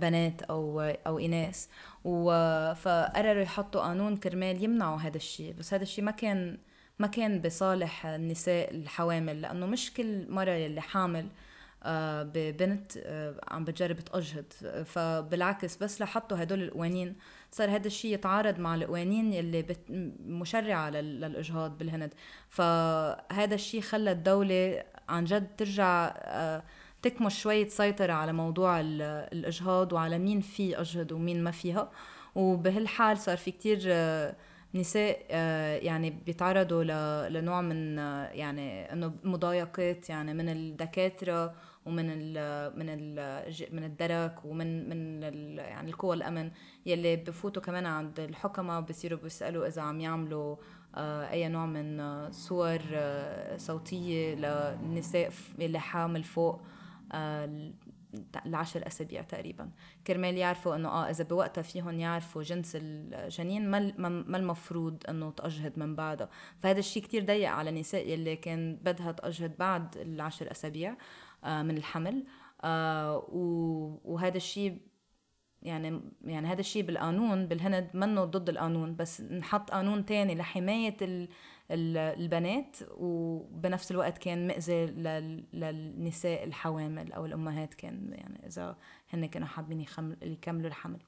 بنات 0.00 0.42
أو 0.42 0.80
أو 0.80 1.18
إناث. 1.18 1.66
فقرروا 2.82 3.42
يحطوا 3.42 3.80
قانون 3.80 4.16
كرمال 4.16 4.64
يمنعوا 4.64 4.98
هذا 4.98 5.16
الشيء. 5.16 5.52
بس 5.58 5.74
هذا 5.74 5.82
الشيء 5.82 6.04
ما 6.04 6.10
كان 6.10 6.58
ما 6.98 7.06
كان 7.06 7.40
بصالح 7.40 8.06
النساء 8.06 8.70
الحوامل 8.70 9.42
لأنه 9.42 9.66
مش 9.66 9.92
كل 9.94 10.30
مرة 10.30 10.50
يلي 10.50 10.80
حامل 10.80 11.28
آه، 11.82 12.22
ببنت 12.22 12.92
آه، 12.96 13.34
عم 13.48 13.64
بتجرب 13.64 14.00
تأجهض 14.00 14.44
فبالعكس 14.84 15.76
بس 15.76 16.00
لحطوا 16.00 16.42
هدول 16.42 16.62
القوانين 16.62 17.16
صار 17.50 17.70
هذا 17.70 17.86
الشيء 17.86 18.14
يتعارض 18.14 18.58
مع 18.58 18.74
القوانين 18.74 19.32
يلي 19.32 19.62
بت 19.62 19.80
مشرعة 20.26 20.90
للإجهاض 20.90 21.78
بالهند. 21.78 22.14
فهذا 22.48 23.54
الشيء 23.54 23.80
خلى 23.80 24.10
الدولة 24.12 24.84
عن 25.08 25.24
جد 25.24 25.56
ترجع 25.56 26.14
آه 26.16 26.62
تكمش 27.02 27.42
شوية 27.42 27.68
سيطرة 27.68 28.12
على 28.12 28.32
موضوع 28.32 28.80
الإجهاض 28.80 29.92
وعلى 29.92 30.18
مين 30.18 30.40
في 30.40 30.80
أجهض 30.80 31.12
ومين 31.12 31.44
ما 31.44 31.50
فيها. 31.50 31.90
وبهالحال 32.34 33.18
صار 33.18 33.36
في 33.36 33.50
كتير 33.50 33.78
آه، 33.86 34.36
نساء 34.74 35.26
آه، 35.30 35.76
يعني 35.76 36.10
بيتعرضوا 36.10 36.84
لنوع 37.28 37.60
من 37.60 37.98
آه، 37.98 38.28
يعني 38.28 38.92
إنه 38.92 39.12
مضايقات 39.24 40.10
يعني 40.10 40.34
من 40.34 40.48
الدكاترة 40.48 41.54
ومن 41.86 42.10
ال 42.10 42.78
من 42.78 42.86
ال 42.88 43.44
من 43.72 43.84
الدرك 43.84 44.44
ومن 44.44 44.88
من 44.88 45.22
يعني 45.58 45.90
القوى 45.90 46.16
الأمن 46.16 46.50
يلي 46.86 47.16
بفوتوا 47.16 47.62
كمان 47.62 47.86
عند 47.86 48.20
الحكماء 48.20 48.80
بصيروا 48.80 49.18
بيسألوا 49.18 49.66
إذا 49.66 49.82
عم 49.82 50.00
يعملوا 50.00 50.56
أي 51.32 51.48
نوع 51.48 51.66
من 51.66 52.02
صور 52.32 52.78
صوتية 53.56 54.34
للنساء 54.34 55.32
اللي 55.58 55.78
حامل 55.80 56.24
فوق. 56.24 56.60
العشر 58.46 58.86
أسابيع 58.86 59.22
تقريبا. 59.22 59.70
كرمال 60.06 60.36
يعرفوا 60.36 60.76
إنه 60.76 60.88
آه 60.88 61.10
إذا 61.10 61.24
بوقتها 61.24 61.62
فيهم 61.62 62.00
يعرفوا 62.00 62.42
جنس 62.42 62.72
الجنين 62.80 63.70
ما 63.70 63.92
ما 63.98 64.36
المفروض 64.36 65.02
إنه 65.08 65.30
تاجهض 65.30 65.72
من 65.76 65.96
بعدها 65.96 66.30
فهذا 66.60 66.78
الشيء 66.78 67.02
كتير 67.02 67.24
ضيق 67.24 67.50
على 67.50 67.70
النساء 67.70 68.08
يلي 68.08 68.36
كان 68.36 68.76
بدها 68.76 69.12
تاجهض 69.12 69.52
بعد 69.58 69.96
العشر 69.96 70.50
أسابيع 70.50 70.96
آه 71.44 71.62
من 71.62 71.76
الحمل. 71.76 72.24
آه 72.64 73.24
وهذا 74.04 74.36
الشيء 74.36 74.78
يعني 75.62 76.00
يعني 76.24 76.46
هذا 76.48 76.60
الشيء 76.60 76.82
بالقانون 76.82 77.46
بالهند 77.46 77.90
منه 77.94 78.24
ضد 78.24 78.48
القانون 78.48 78.96
بس 78.96 79.20
نحط 79.20 79.70
قانون 79.70 80.04
تاني 80.06 80.34
لحماية 80.34 81.28
البنات 81.70 82.76
وبنفس 82.90 83.90
الوقت 83.90 84.18
كان 84.18 84.46
مأذي 84.46 84.86
للنساء 85.52 86.44
الحوامل 86.44 87.12
أو 87.12 87.26
الأمهات 87.26 87.74
كان 87.74 88.12
يعني 88.12 88.46
إذا 88.46 88.76
هن 89.10 89.26
كانوا 89.26 89.48
حابين 89.48 89.86
يكملوا 90.22 90.68
الحمل. 90.68 91.00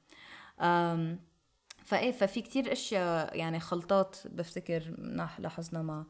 فإيه 1.85 2.13
ففي 2.13 2.41
كتير 2.41 2.73
أشياء 2.73 3.37
يعني 3.37 3.61
خلطات 3.61 4.17
بفتكر 4.25 4.95
لاحظنا 5.39 5.83
مع 5.83 6.05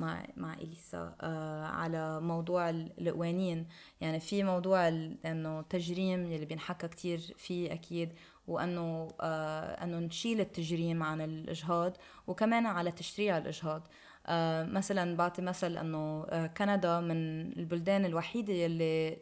مع 0.00 0.26
مع 0.36 0.54
إليسا. 0.54 1.16
آه 1.20 1.64
على 1.64 2.20
موضوع 2.20 2.70
القوانين 2.70 3.68
يعني 4.00 4.20
في 4.20 4.42
موضوع 4.42 4.88
إنه 4.88 5.62
تجريم 5.62 6.32
يلي 6.32 6.44
بينحكى 6.44 6.88
كتير 6.88 7.18
فيه 7.18 7.72
أكيد 7.72 8.12
وأنه 8.48 9.08
آه 9.20 9.84
أنه 9.84 9.98
نشيل 9.98 10.40
التجريم 10.40 11.02
عن 11.02 11.20
الإجهاض 11.20 11.96
وكمان 12.26 12.66
على 12.66 12.90
تشريع 12.90 13.38
الإجهاض. 13.38 13.88
آه 14.26 14.64
مثلا 14.64 15.16
بعطي 15.16 15.42
مثل 15.42 15.76
أنه 15.76 16.26
آه 16.28 16.46
كندا 16.46 17.00
من 17.00 17.40
البلدان 17.58 18.04
الوحيدة 18.04 18.52
يلي 18.52 19.18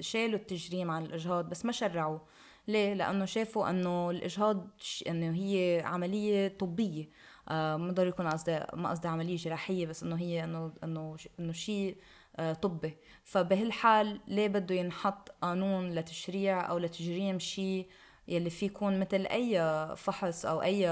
شالوا 0.00 0.38
التجريم 0.38 0.90
عن 0.90 1.04
الإجهاض 1.06 1.48
بس 1.48 1.64
ما 1.64 1.72
شرعوه 1.72 2.20
ليه؟ 2.68 2.94
لأنه 2.94 3.24
شافوا 3.24 3.70
أنه 3.70 4.10
الإجهاض 4.10 4.66
أنه 5.08 5.34
هي 5.36 5.82
عملية 5.84 6.48
طبية. 6.48 7.08
آه 7.48 7.76
ما 7.76 7.92
ضروري 7.92 8.08
يكون 8.08 8.28
قصدي 8.28 8.60
ما 8.74 8.90
قصدي 8.90 9.08
عملية 9.08 9.36
جراحية 9.36 9.86
بس 9.86 10.02
أنه 10.02 10.16
هي 10.16 10.44
أنه 10.44 10.72
أنه 10.84 11.16
أنه 11.40 11.52
شيء 11.52 11.96
آه 12.36 12.52
طبي. 12.52 12.96
فبهالحال 13.24 14.20
ليه 14.28 14.48
بده 14.48 14.74
ينحط 14.74 15.28
قانون 15.42 15.90
لتشريع 15.90 16.70
أو 16.70 16.78
لتجريم 16.78 17.38
شيء 17.38 17.88
يلي 18.28 18.50
فيه 18.50 18.66
يكون 18.66 19.00
مثل 19.00 19.26
أي 19.26 19.58
فحص 19.96 20.46
أو 20.46 20.62
أي 20.62 20.88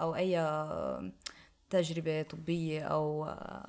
أو 0.00 0.14
أي 0.16 0.38
تجربة 1.70 2.22
طبية 2.22 2.82
أو 2.82 3.24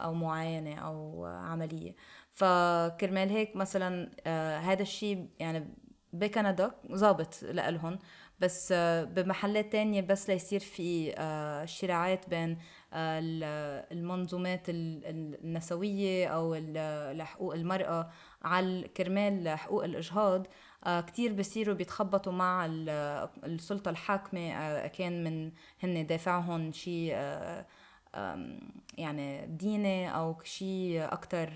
أو 0.05 0.13
معاينة 0.13 0.75
أو 0.75 1.25
عملية. 1.25 1.95
فكرمال 2.31 3.29
هيك 3.29 3.55
مثلا 3.55 4.11
آه 4.27 4.57
هذا 4.59 4.81
الشيء 4.81 5.27
يعني 5.39 5.67
بكندا 6.13 6.71
ظابط 6.93 7.43
لإلهم 7.43 7.99
بس 8.39 8.71
آه 8.71 9.03
بمحلات 9.03 9.71
تانية 9.71 10.01
بس 10.01 10.29
ليصير 10.29 10.59
في 10.59 11.13
آه 11.17 11.65
شراعات 11.65 12.29
بين 12.29 12.57
المنظومات 13.91 14.61
النسوية 14.69 16.27
أو 16.27 16.55
لحقوق 17.13 17.53
المرأة 17.53 18.09
على 18.43 18.87
كرمال 18.97 19.49
حقوق 19.49 19.83
الإجهاض. 19.83 20.47
كتير 20.87 21.33
بصيروا 21.33 21.75
بيتخبطوا 21.75 22.31
مع 22.33 22.65
السلطة 23.45 23.89
الحاكمة 23.89 24.51
آه 24.51 24.87
كان 24.87 25.23
من 25.23 25.51
هن 25.83 26.07
دافعهم 26.07 26.71
شيء 26.71 27.11
آه 27.13 27.65
يعني 28.97 29.45
ديني 29.47 30.15
أو 30.15 30.35
شيء 30.43 31.03
أكتر 31.13 31.49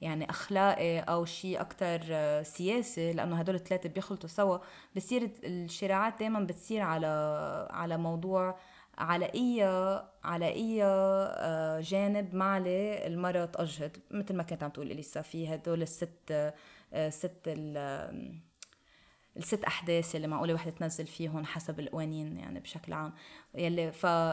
يعني 0.00 0.30
أخلاقي 0.30 0.98
أو 1.00 1.24
شيء 1.24 1.60
أكتر 1.60 2.00
سياسي 2.42 3.12
لأنه 3.12 3.36
هدول 3.36 3.54
الثلاثة 3.54 3.88
بيخلطوا 3.88 4.28
سوا. 4.28 4.58
بصير 4.96 5.30
الشراعات 5.44 6.18
دايما 6.18 6.40
بتصير 6.40 6.80
على 6.82 7.06
على 7.70 7.96
موضوع 7.96 8.56
على 8.98 9.24
اي 9.34 9.62
على 10.24 10.48
اي 10.48 10.80
آه، 10.84 11.80
جانب 11.80 12.34
معلي 12.34 13.06
المرأة 13.06 13.44
تأجهد 13.44 13.96
مثل 14.10 14.34
ما 14.36 14.42
كانت 14.42 14.62
عم 14.62 14.70
تقول 14.70 14.90
اليسا 14.90 15.22
في 15.22 15.54
هدول 15.54 15.82
الست 15.82 16.08
آه، 16.30 16.54
ست 17.08 17.48
الست 19.36 19.64
أحداث 19.64 20.16
اللي 20.16 20.26
معقولة 20.26 20.54
وحده 20.54 20.70
تنزل 20.70 21.06
فيهم 21.06 21.44
حسب 21.44 21.80
القوانين 21.80 22.36
يعني 22.36 22.60
بشكل 22.60 22.92
عام. 22.92 23.12
يلي 23.54 23.92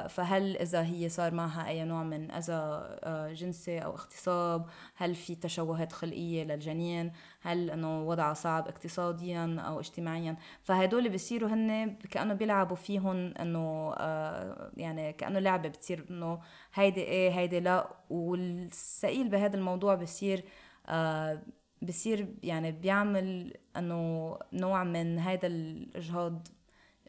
فهل 0.10 0.58
إذا 0.58 0.82
هي 0.86 1.10
صار 1.10 1.34
معها 1.34 1.68
أي 1.68 1.84
نوع 1.84 2.04
من 2.04 2.32
أذى 2.32 2.54
آه، 2.54 3.34
جنسي 3.34 3.80
أو 3.80 3.92
اغتصاب 3.92 4.66
هل 4.96 5.16
في 5.16 5.36
تشوهات 5.36 5.92
خلقية 5.92 6.44
للجنين 6.44 7.12
هل 7.42 7.72
إنه 7.72 8.04
وضعها 8.04 8.34
صعب 8.34 8.68
اقتصاديا 8.68 9.60
أو 9.60 9.80
اجتماعيا؟ 9.80 10.38
فهدول 10.64 11.10
بصيروا 11.10 11.50
هن 11.50 11.96
كأنه 12.12 12.34
بيلعبوا 12.34 12.76
فيهم 12.76 13.34
إنه 13.40 13.94
آه، 13.98 14.72
يعني 14.78 15.14
كأنه 15.14 15.40
لعبة 15.40 15.70
بتصير 15.70 16.06
إنه 16.10 16.40
هيدي 16.74 17.02
إيه 17.02 17.32
هيدي 17.32 17.60
لا. 17.60 17.90
والثقيل 18.10 19.30
بهذا 19.30 19.56
الموضوع 19.58 19.96
بصير 19.96 20.44
آه، 20.88 21.42
بصير 21.82 22.36
يعني 22.44 22.72
بيعمل 22.72 23.58
إنه 23.78 24.38
نوع 24.54 24.84
من 24.84 25.20
هذا 25.20 25.48
الإجهاض 25.48 26.48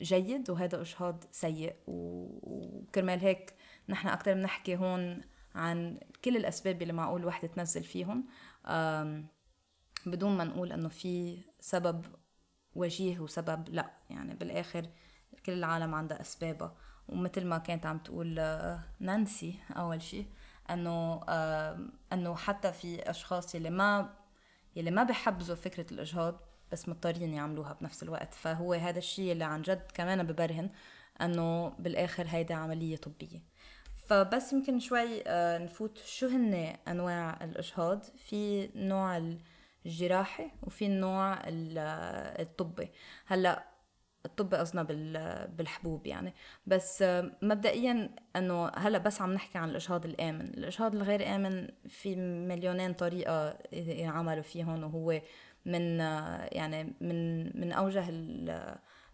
جيد 0.02 0.50
وهذا 0.50 0.80
إجهاض 0.80 1.24
سيء. 1.32 1.74
وكرمال 1.86 3.20
هيك 3.20 3.54
نحن 3.88 4.08
أكثر 4.08 4.34
بنحكي 4.34 4.76
هون 4.76 5.20
عن 5.54 6.00
كل 6.24 6.36
الأسباب 6.36 6.82
اللي 6.82 6.92
معقول 6.92 7.24
وحدة 7.24 7.48
تنزل 7.48 7.84
فيهم. 7.84 8.24
بدون 10.06 10.36
ما 10.36 10.44
نقول 10.44 10.72
إنه 10.72 10.88
في 10.88 11.38
سبب 11.60 12.06
وجيه 12.74 13.18
وسبب 13.18 13.68
لا. 13.68 13.90
يعني 14.10 14.34
بالآخر 14.34 14.86
كل 15.46 15.52
العالم 15.52 15.94
عندها 15.94 16.20
أسبابها. 16.20 16.76
ومثل 17.08 17.46
ما 17.46 17.58
كانت 17.58 17.86
عم 17.86 17.98
تقول 17.98 18.38
آه، 18.38 18.80
نانسي 19.00 19.54
أول 19.76 20.02
شيء 20.02 20.26
إنه 20.70 21.20
إنه 22.12 22.34
حتى 22.34 22.72
في 22.72 23.10
أشخاص 23.10 23.54
اللي 23.54 23.70
ما 23.70 24.19
يلي 24.76 24.90
ما 24.90 25.02
بحبزوا 25.02 25.56
فكرة 25.56 25.86
الإجهاض 25.92 26.40
بس 26.72 26.88
مضطرين 26.88 27.34
يعملوها 27.34 27.72
بنفس 27.72 28.02
الوقت. 28.02 28.34
فهو 28.34 28.72
هذا 28.72 28.98
الشيء 28.98 29.32
اللي 29.32 29.44
عن 29.44 29.62
جد 29.62 29.82
كمان 29.94 30.22
ببرهن 30.22 30.70
أنه 31.20 31.68
بالآخر 31.68 32.26
هيدا 32.28 32.54
عملية 32.54 32.96
طبية. 32.96 33.42
فبس 34.06 34.52
يمكن 34.52 34.80
شوي 34.80 35.22
آه، 35.26 35.58
نفوت 35.58 35.98
شو 35.98 36.26
هن 36.26 36.76
أنواع 36.88 37.44
الإجهاض. 37.44 38.04
في 38.04 38.70
نوع 38.74 39.36
الجراحي 39.86 40.50
وفي 40.62 40.86
النوع 40.86 41.38
الطبي. 41.46 42.90
هلأ 43.26 43.69
الطب 44.26 44.54
قصدنا 44.54 44.82
بالحبوب 45.56 46.06
يعني. 46.06 46.34
بس 46.66 47.04
مبدئيا 47.42 48.10
إنه 48.36 48.68
هلأ 48.68 48.98
بس 48.98 49.22
عم 49.22 49.32
نحكي 49.32 49.58
عن 49.58 49.70
الاجهاض 49.70 50.06
الآمن. 50.06 50.40
الاجهاض 50.40 50.94
الغير 50.94 51.34
آمن 51.34 51.68
في 51.88 52.16
مليونين 52.16 52.92
طريقة 52.92 53.58
يعملوا 53.72 54.42
فيهم 54.42 54.84
وهو 54.84 55.20
من 55.66 55.98
يعني 56.52 56.94
من 57.00 57.44
من 57.60 57.72
أوجه 57.72 58.04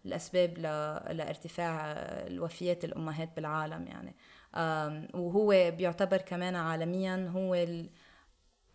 الأسباب 0.05 0.57
لارتفاع 1.11 1.91
الوفيات 2.27 2.85
الأمهات 2.85 3.29
بالعالم 3.35 3.87
يعني. 3.87 4.15
وهو 5.13 5.71
بيعتبر 5.77 6.17
كمان 6.17 6.55
عالميا 6.55 7.31
هو 7.35 7.65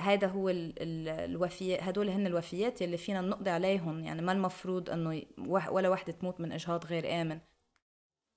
هذا 0.00 0.26
هو 0.26 0.48
الوفيات 0.48 1.82
هدول 1.82 2.08
هن 2.10 2.26
الوفيات 2.26 2.82
اللي 2.82 2.96
فينا 2.96 3.20
نقضي 3.20 3.50
عليهم. 3.50 4.04
يعني 4.04 4.22
ما 4.22 4.32
المفروض 4.32 4.90
إنه 4.90 5.22
ولا 5.38 5.88
وحدة 5.88 6.12
تموت 6.12 6.40
من 6.40 6.52
إجهاض 6.52 6.86
غير 6.86 7.22
آمن. 7.22 7.38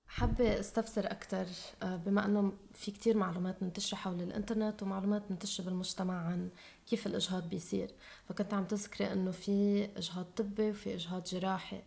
حابة 0.08 0.60
أستفسر 0.60 1.06
أكثر 1.12 1.46
آه، 1.84 1.96
بما 1.96 2.26
أنه 2.26 2.54
في 2.74 2.92
كتير 2.92 3.18
معلومات 3.18 3.64
منتشرة 3.64 3.98
حول 3.98 4.22
الإنترنت 4.22 4.84
ومعلومات 4.84 5.32
منتشرة 5.32 5.66
بالمجتمع 5.66 6.28
عن 6.28 6.50
كيف 6.88 7.08
الإجهاض 7.08 7.50
بيصير. 7.50 7.92
فكنت 8.30 8.54
عم 8.54 8.66
تذكري 8.66 9.14
أنه 9.14 9.32
في 9.32 9.86
إجهاض 9.98 10.26
طبي 10.26 10.70
وفي 10.72 10.94
إجهاض 10.96 11.24
جراحي. 11.24 11.82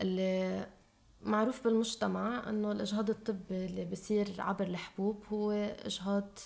اللي 0.00 0.66
معروف 1.22 1.64
بالمجتمع 1.64 2.48
أنه 2.48 2.72
الإجهاض 2.72 3.10
الطبي 3.10 3.66
اللي 3.66 3.84
بيصير 3.84 4.34
عبر 4.38 4.66
الحبوب 4.66 5.24
هو 5.32 5.50
إجهاض 5.84 6.38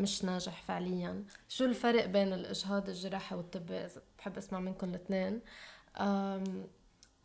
مش 0.00 0.24
ناجح 0.24 0.62
فعليا. 0.62 1.24
شو 1.48 1.64
الفرق 1.64 2.06
بين 2.06 2.32
الإجهاض 2.32 2.88
الجراحي 2.88 3.34
والطبي 3.36 3.86
بحب 4.18 4.36
أسمع 4.36 4.60
منكم 4.60 4.88
الاثنين 4.88 5.40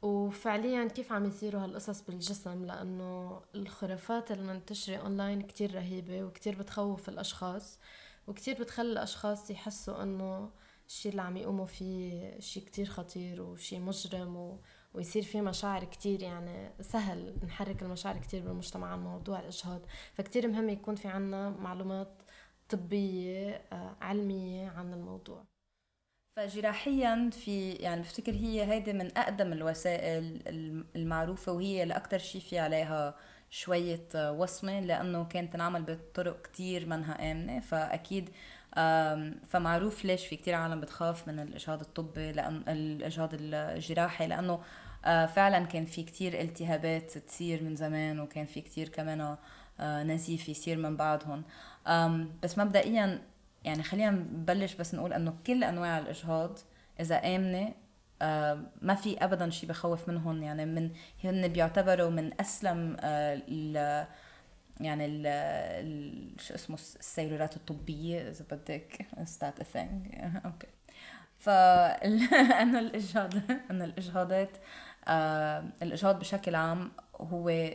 وفعليا 0.02 0.88
كيف 0.88 1.12
عم 1.12 1.26
يصيروا 1.26 1.64
هالقصص 1.64 2.02
بالجسم؟ 2.02 2.66
لأنه 2.66 3.42
الخرافات 3.56 4.32
المنتشرة 4.32 4.96
أونلاين 4.96 5.42
كتير 5.42 5.76
رهيبة 5.76 6.24
وكتير 6.24 6.56
بتخوف 6.60 7.10
الأشخاص 7.10 7.80
وكتير 8.28 8.60
بتخلي 8.60 8.92
الأشخاص 8.92 9.52
يحسوا 9.52 10.04
أنه 10.04 10.50
الشيء 10.88 11.12
اللي 11.12 11.22
عم 11.22 11.38
يقوموا 11.38 11.66
فيه 11.66 12.40
شيء 12.40 12.64
كتير 12.64 12.86
خطير 12.86 13.42
وشيء 13.42 13.80
مجرم 13.80 14.36
و... 14.36 14.60
ويصير 14.94 15.24
في 15.24 15.42
مشاعر 15.42 15.84
كتير 15.84 16.22
يعني 16.22 16.72
سهل 16.82 17.36
نحرك 17.46 17.82
المشاعر 17.84 18.18
كتير 18.18 18.42
بالمجتمع 18.44 18.88
عن 18.88 19.00
موضوع 19.04 19.40
الإجهاض. 19.40 19.82
فكتير 20.14 20.48
مهم 20.48 20.70
يكون 20.70 20.96
في 20.96 21.08
عنا 21.08 21.50
معلومات 21.50 22.08
طبية 22.70 23.62
آه، 23.72 23.96
علمية 24.02 24.70
عن 24.70 24.94
الموضوع. 24.94 25.46
فجراحيا 26.38 27.30
في 27.34 27.72
يعني 27.72 28.02
بفتكر 28.02 28.32
هي 28.32 28.64
هيدي 28.72 28.94
من 28.94 29.18
أقدم 29.18 29.54
الوسائل 29.54 30.42
المعروفة 30.96 31.52
وهي 31.52 31.84
الأكثر 31.84 32.18
شيء 32.18 32.42
في 32.42 32.60
عليها 32.60 33.16
شوية 33.50 34.08
وصمة 34.16 34.80
لأنه 34.80 35.26
كانت 35.26 35.54
تنعمل 35.54 35.84
بطرق 35.84 36.42
كتير 36.42 36.86
منها 36.86 37.32
آمنة. 37.32 37.60
فأكيد 37.60 38.30
فمعروف 39.48 40.06
ليش 40.06 40.26
في 40.28 40.36
كتير 40.36 40.54
عالم 40.56 40.82
بتخاف 40.82 41.28
من 41.28 41.40
الإجهاض 41.40 41.80
الطبي 41.82 42.32
لأن 42.32 42.64
الإجهاض 42.68 43.30
الجراحي 43.34 44.28
لأنه 44.28 44.60
آه، 45.06 45.26
فعلا 45.26 45.66
كان 45.66 45.86
في 45.86 46.04
كتير 46.04 46.42
التهابات 46.42 47.18
تصير 47.18 47.64
من 47.64 47.76
زمان 47.76 48.20
وكان 48.20 48.46
في 48.46 48.62
كتير 48.62 48.90
كمان 48.90 49.38
آه، 49.80 50.04
نزيف 50.04 50.50
يصير 50.50 50.78
من 50.78 50.98
بعضهم. 50.98 51.44
بس 52.44 52.58
مبدئيا 52.58 53.22
يعني 53.64 53.84
خلينا 53.84 54.12
نبلش 54.12 54.74
بس 54.74 54.96
نقول 54.96 55.14
إنه 55.14 55.34
كل 55.48 55.64
أنواع 55.64 56.00
الاجهاض 56.00 56.60
إذا 57.00 57.16
آمنة 57.16 57.74
ما 58.82 58.96
في 58.96 59.18
ابدا 59.18 59.50
شيء 59.50 59.70
بخوف 59.70 60.10
منهم 60.10 60.44
يعني 60.44 60.66
من 60.66 60.92
هن 61.24 61.48
بيعتبروا 61.48 62.10
من 62.10 62.42
أسلم 62.42 62.98
ال 63.04 64.06
يعني 64.82 65.06
ال 65.06 66.42
شو 66.42 66.56
اسمه 66.56 66.76
السيلولات 66.76 67.56
الطبية 67.58 68.30
إذا 68.30 68.46
بدك 68.52 69.06
safest 69.24 69.64
thing 69.64 70.08
okay. 70.46 70.68
فانه 71.38 72.80
الاجهاض 72.80 73.34
إنه 73.72 73.86
الاجهاضات 73.86 74.58
الاجهاض 75.82 76.20
بشكل 76.20 76.56
عام 76.56 76.92
هو 77.16 77.70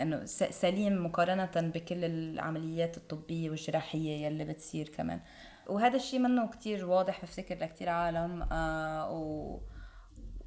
إنه 0.00 0.24
سليم 0.24 1.04
مقارنة 1.04 1.50
بكل 1.56 2.04
العمليات 2.04 2.96
الطبية 2.96 3.50
والجراحية 3.50 4.26
يلي 4.26 4.44
بتصير 4.44 4.88
كمان. 4.88 5.20
وهذا 5.66 5.96
الشيء 5.96 6.18
منه 6.20 6.48
كتير 6.48 6.86
واضح 6.86 7.22
بفتكر 7.22 7.58
لكتير 7.58 7.88
عالم 7.88 8.42
آه 8.52 9.10
و 9.12 9.58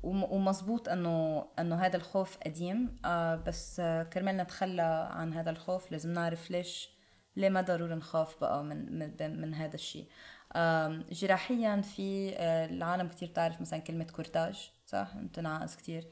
ومزبوط 0.04 0.90
إنه 0.90 1.46
إنه 1.60 1.76
هذا 1.76 1.98
الخوف 1.98 2.38
قديم 2.46 2.96
آه 3.06 3.36
بس 3.36 3.80
آه 3.80 4.04
كرمال 4.04 4.38
نتخلى 4.38 5.10
عن 5.12 5.34
هذا 5.34 5.50
الخوف 5.50 5.92
لازم 5.92 6.14
نعرف 6.14 6.52
ليش 6.52 6.90
ليه 7.36 7.50
ما 7.50 7.62
ضروري 7.62 7.96
نخاف 7.96 8.42
بقى 8.42 8.64
من 8.64 9.00
من, 9.00 9.42
من 9.42 9.54
هذا 9.54 9.76
الشيء 9.76 10.08
آه 10.54 11.04
جراحيا 11.12 11.82
في 11.82 12.36
آه 12.38 12.66
العالم 12.66 13.08
كتير 13.08 13.28
بتعرف 13.30 13.62
مثلا 13.62 13.80
كلمة 13.80 14.04
curetage 14.06 14.72
صح؟ 14.86 15.18
بتنعقص 15.18 15.76
كتير. 15.76 16.08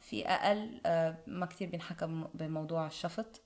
في 0.00 0.26
أقل 0.26 0.80
ما 1.26 1.46
كتير 1.46 1.70
بينحكى 1.70 2.24
بموضوع 2.34 2.86
الشفط. 2.86 3.42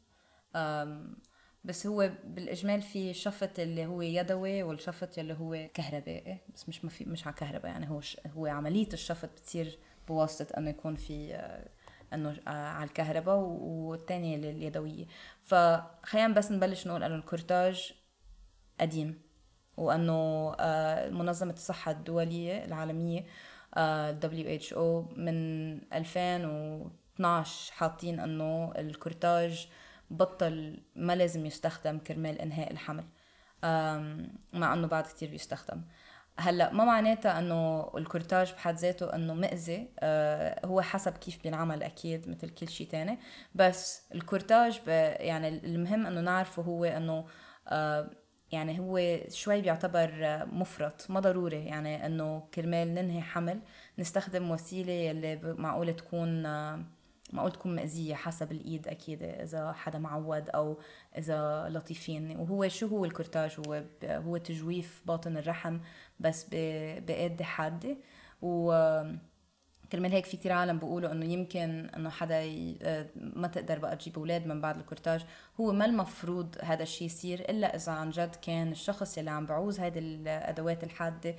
بس 1.65 1.87
هو 1.87 2.11
بالإجمال 2.25 2.83
في 2.83 3.15
شفط 3.15 3.59
اللي 3.59 3.87
هو 3.87 4.03
يدوي 4.03 4.63
والشفط 4.63 5.19
اللي 5.19 5.35
هو 5.35 5.69
كهربائي 5.75 6.39
بس 6.55 6.69
مش 6.69 6.85
ما 6.85 6.91
في 6.91 7.05
مش 7.05 7.27
على 7.27 7.37
كهرباء 7.37 7.71
يعني 7.71 7.91
هو 7.91 8.01
هو 8.37 8.47
عملية 8.47 8.89
الشفط 8.93 9.29
بتصير 9.29 9.79
بواسطة 10.09 10.59
إنه 10.59 10.71
يكون 10.71 10.95
في 10.95 11.35
أنه 12.13 12.37
على 12.47 12.85
الكهرباء 12.85 13.37
والثانيه 13.37 14.37
اليدويه 14.37 15.07
فخلينا 15.43 16.35
بس 16.35 16.53
نبلش 16.53 16.87
نقول 16.87 17.03
أنه 17.03 17.15
curetage 17.15 17.93
قديم 18.81 19.23
وأنه 19.77 20.51
منظمة 21.11 21.53
الصحة 21.53 21.91
الدولية 21.91 22.65
العالمية 22.65 23.27
WHO 23.77 24.79
من 25.17 25.73
2012 25.93 27.73
حاطين 27.73 28.21
إنه 28.21 28.73
curetage 28.79 29.69
بطل 30.11 30.83
ما 30.97 31.17
لازم 31.17 31.47
يستخدم 31.47 31.99
كرمال 31.99 32.41
إنهاء 32.41 32.71
الحمل. 32.73 33.05
مع 34.53 34.75
إنه 34.75 34.87
بعد 34.87 35.05
كتير 35.05 35.31
بيستخدم. 35.31 35.83
هلأ 36.39 36.73
ما 36.73 36.85
معناتها 36.85 37.39
إنه 37.39 37.91
الكورتاج 37.97 38.53
بحد 38.53 38.75
ذاته 38.75 39.15
إنه 39.15 39.35
مأذي. 39.35 39.89
آه 40.01 40.67
هو 40.67 40.81
حسب 40.81 41.13
كيف 41.13 41.43
بينعمل 41.43 41.83
أكيد 41.83 42.29
مثل 42.29 42.49
كل 42.49 42.69
شيء 42.69 42.89
تاني. 42.89 43.19
بس 43.55 44.03
الكورتاج 44.15 44.81
يعني 44.87 45.49
المهم 45.49 46.07
إنه 46.07 46.21
نعرفه 46.21 46.63
هو 46.63 46.85
إنه 46.85 47.27
آه 47.69 48.11
يعني 48.53 48.81
هو 48.81 49.21
شوي 49.29 49.61
بيعتبر 49.61 50.11
مفرط 50.53 51.11
ما 51.11 51.21
ضروري 51.21 51.65
يعني 51.65 52.07
إنه 52.07 52.43
كرمال 52.55 52.95
ننهي 52.95 53.21
حمل 53.21 53.61
نستخدم 53.99 54.51
وسيلة 54.51 55.11
اللي 55.11 55.55
معقول 55.59 55.93
تكون 55.97 56.43
معقول 57.33 57.53
تكون 57.53 57.77
مأذية 57.77 58.15
حسب 58.15 58.53
الإيد 58.53 58.89
أكيد 58.89 59.23
إذا 59.23 59.73
حدا 59.73 59.99
معود 59.99 60.51
أو 60.51 60.79
إذا 61.19 61.69
لطيفين. 61.71 62.37
وهو 62.37 62.69
شو 62.69 62.87
هو 62.87 63.05
ال 63.05 63.10
curetage؟ 63.10 63.57
هو 63.67 63.85
هو 64.05 64.37
تجويف 64.37 65.03
باطن 65.07 65.37
الرحم 65.37 65.79
بس 66.21 66.47
بأداة 66.53 67.45
حادة. 67.45 67.97
و 68.43 68.73
كرمال 69.93 70.13
هيك 70.13 70.27
في 70.27 70.37
كتير 70.37 70.53
عالم 70.53 70.79
بيقولوا 70.79 71.13
إنه 71.13 71.25
يمكن 71.27 71.91
إنه 71.97 72.11
حدا 72.11 72.43
ي... 72.43 72.79
آه، 72.83 73.07
ما 73.17 73.49
تقدر 73.49 73.79
بقى 73.79 73.97
تجيب 73.97 74.19
أولاد 74.19 74.47
من 74.47 74.61
بعد 74.61 74.77
ال 74.77 74.82
curetage. 74.82 75.25
هو 75.61 75.73
ما 75.73 75.85
المفروض 75.85 76.57
هذا 76.63 76.83
الشيء 76.83 77.07
يصير 77.07 77.41
إلا 77.41 77.77
إذا 77.77 77.93
عن 77.93 78.11
جد 78.11 78.35
كان 78.43 78.73
الشخص 78.73 79.19
اللي 79.19 79.31
عم 79.31 79.47
بعوز 79.47 79.81
هيدي 79.81 79.99
الأدوات 79.99 80.85
الحادة 80.85 81.35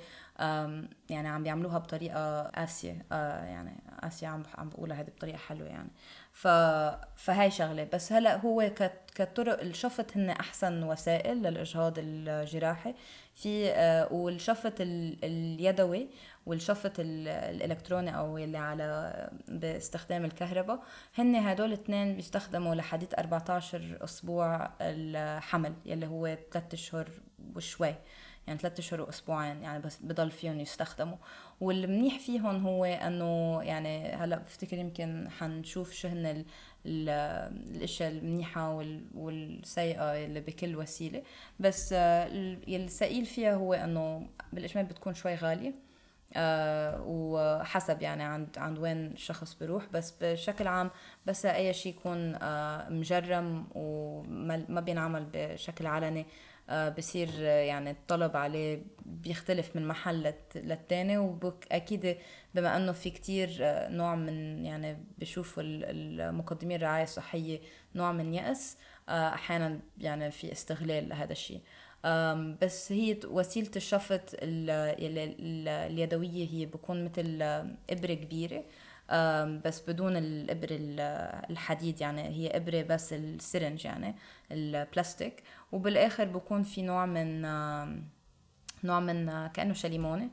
يعني 1.09 1.27
عم 1.27 1.43
بيعملوها 1.43 1.77
بطريقة 1.77 2.41
قاسية 2.43 3.05
آه، 3.11 3.45
يعني 3.45 3.83
قاسية 4.01 4.27
عم 4.27 4.43
عم 4.57 4.69
بقولها 4.69 4.99
هيدي 4.99 5.11
بطريقة 5.11 5.37
حلوة 5.37 5.67
يعني. 5.67 5.89
ف 6.31 6.47
فهي 7.15 7.51
شغلة. 7.51 7.87
بس 7.93 8.13
هلأ 8.13 8.37
هو 8.37 8.71
كطرق 9.15 9.61
الشفط 9.61 10.17
هن 10.17 10.29
أحسن 10.29 10.83
وسائل 10.83 11.37
للإجهاض 11.37 11.93
الجراحي. 11.97 12.93
في 13.35 13.71
آه، 13.71 14.13
والشفط 14.13 14.73
اليدوي 14.79 16.07
والشفط 16.45 16.91
الإلكتروني 16.99 18.17
أو 18.17 18.37
اللي 18.37 18.57
على 18.57 19.29
باستخدام 19.47 20.25
الكهرباء 20.25 20.83
هن 21.15 21.35
هدول 21.35 21.67
الاثنين 21.67 22.15
بيستخدموا 22.15 22.75
لحديث 22.75 23.13
14 23.13 23.97
أسبوع 24.03 24.69
الحمل 24.81 25.73
يلي 25.85 26.07
هو 26.07 26.37
3 26.51 26.75
أشهر 26.75 27.09
وشوي 27.55 27.95
يعني 28.47 28.59
ثلاثة 28.59 28.79
أشهر 28.79 29.01
وأسبوعين 29.01 29.63
يعني 29.63 29.83
بس 29.83 29.97
بضل 29.97 30.31
فيهم 30.31 30.59
يستخدموا. 30.59 31.17
والمنيح 31.61 32.19
فيهم 32.19 32.67
هو 32.67 32.85
إنه 32.85 33.61
يعني 33.63 34.13
هلأ 34.13 34.37
بفتكر 34.37 34.77
يمكن 34.77 35.29
حنشوف 35.29 35.93
شو 35.93 36.07
هن 36.07 36.45
الأشياء 36.85 38.11
المنيحة 38.11 38.83
والسيئة 39.15 40.25
اللي 40.25 40.41
بكل 40.41 40.75
وسيلة. 40.75 41.23
بس 41.59 41.93
الثقيل 41.93 43.25
فيها 43.25 43.55
هو 43.55 43.73
إنه 43.73 44.27
بالاجمال 44.53 44.85
بتكون 44.85 45.13
شوي 45.13 45.35
غالية. 45.35 45.90
آه 46.35 47.01
وحسب 47.07 48.01
يعني 48.01 48.23
عند 48.23 48.57
عند 48.57 48.79
وين 48.79 49.07
الشخص 49.11 49.53
بيروح. 49.53 49.85
بس 49.93 50.13
بشكل 50.21 50.67
عام 50.67 50.91
بس 51.25 51.45
أي 51.45 51.73
شيء 51.73 51.95
يكون 51.95 52.35
آه 52.35 52.89
مجرم 52.89 53.67
وما 53.75 54.81
بينعمل 54.81 55.25
بشكل 55.33 55.85
علني 55.87 56.25
آه 56.69 56.89
بصير 56.89 57.41
يعني 57.41 57.91
الطلب 57.91 58.37
عليه 58.37 58.83
بيختلف 59.05 59.75
من 59.75 59.87
محل 59.87 60.33
للتاني. 60.55 61.17
واكيد 61.17 62.17
بما 62.55 62.77
إنه 62.77 62.91
في 62.91 63.09
كتير 63.09 63.57
آه، 63.61 63.89
نوع 63.89 64.15
من 64.15 64.65
يعني 64.65 64.97
بشوفوا 65.17 65.63
المقدمين 65.65 66.77
الرعايه 66.77 67.03
الصحيه 67.03 67.59
نوع 67.95 68.11
من 68.11 68.33
يأس 68.33 68.77
آه، 69.09 69.33
أحيانا 69.33 69.79
يعني 69.97 70.31
في 70.31 70.51
استغلال 70.51 71.09
لهذا 71.09 71.31
الشيء 71.31 71.61
بس 72.61 72.91
هي 72.91 73.19
وسيلة 73.27 73.71
الشفط 73.75 74.21
اليدوية 75.89 76.49
هي 76.49 76.65
بكون 76.65 77.05
مثل 77.05 77.41
إبرة 77.89 78.13
كبيرة 78.13 78.63
بس 79.65 79.81
بدون 79.89 80.17
الإبر 80.17 80.67
الحديد 81.49 82.01
يعني 82.01 82.21
هي 82.21 82.57
إبرة 82.57 82.81
بس 82.81 83.13
السرنج 83.13 83.85
يعني 83.85 84.15
البلاستيك. 84.51 85.43
وبالآخر 85.71 86.25
بكون 86.25 86.63
في 86.63 86.81
نوع 86.81 87.05
من 87.05 87.41
نوع 88.83 88.99
من 88.99 89.47
كأنه 89.47 89.73
شليمونة 89.73 90.29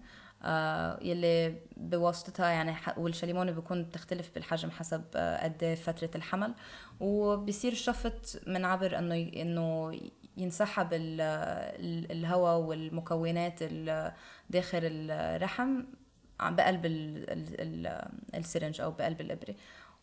يلي 1.02 1.56
بواسطتها 1.76 2.48
يعني 2.48 2.74
والشليمونه 2.96 3.52
بيكون 3.52 3.82
بتختلف 3.84 4.30
بالحجم 4.34 4.70
حسب 4.70 5.04
قد 5.42 5.78
فترة 5.82 6.10
الحمل. 6.14 6.54
وبصير 7.00 7.72
الشفط 7.72 8.40
من 8.46 8.64
عبر 8.64 8.98
إنه 8.98 9.14
إنه 9.36 10.00
ينسحب 10.38 10.88
الهواء 10.92 12.58
والمكونات 12.58 13.62
داخل 14.50 14.80
الرحم 14.82 15.82
بقلب 16.40 16.82
السرنج 18.34 18.80
أو 18.80 18.90
بقلب 18.90 19.20
الإبرة. 19.20 19.54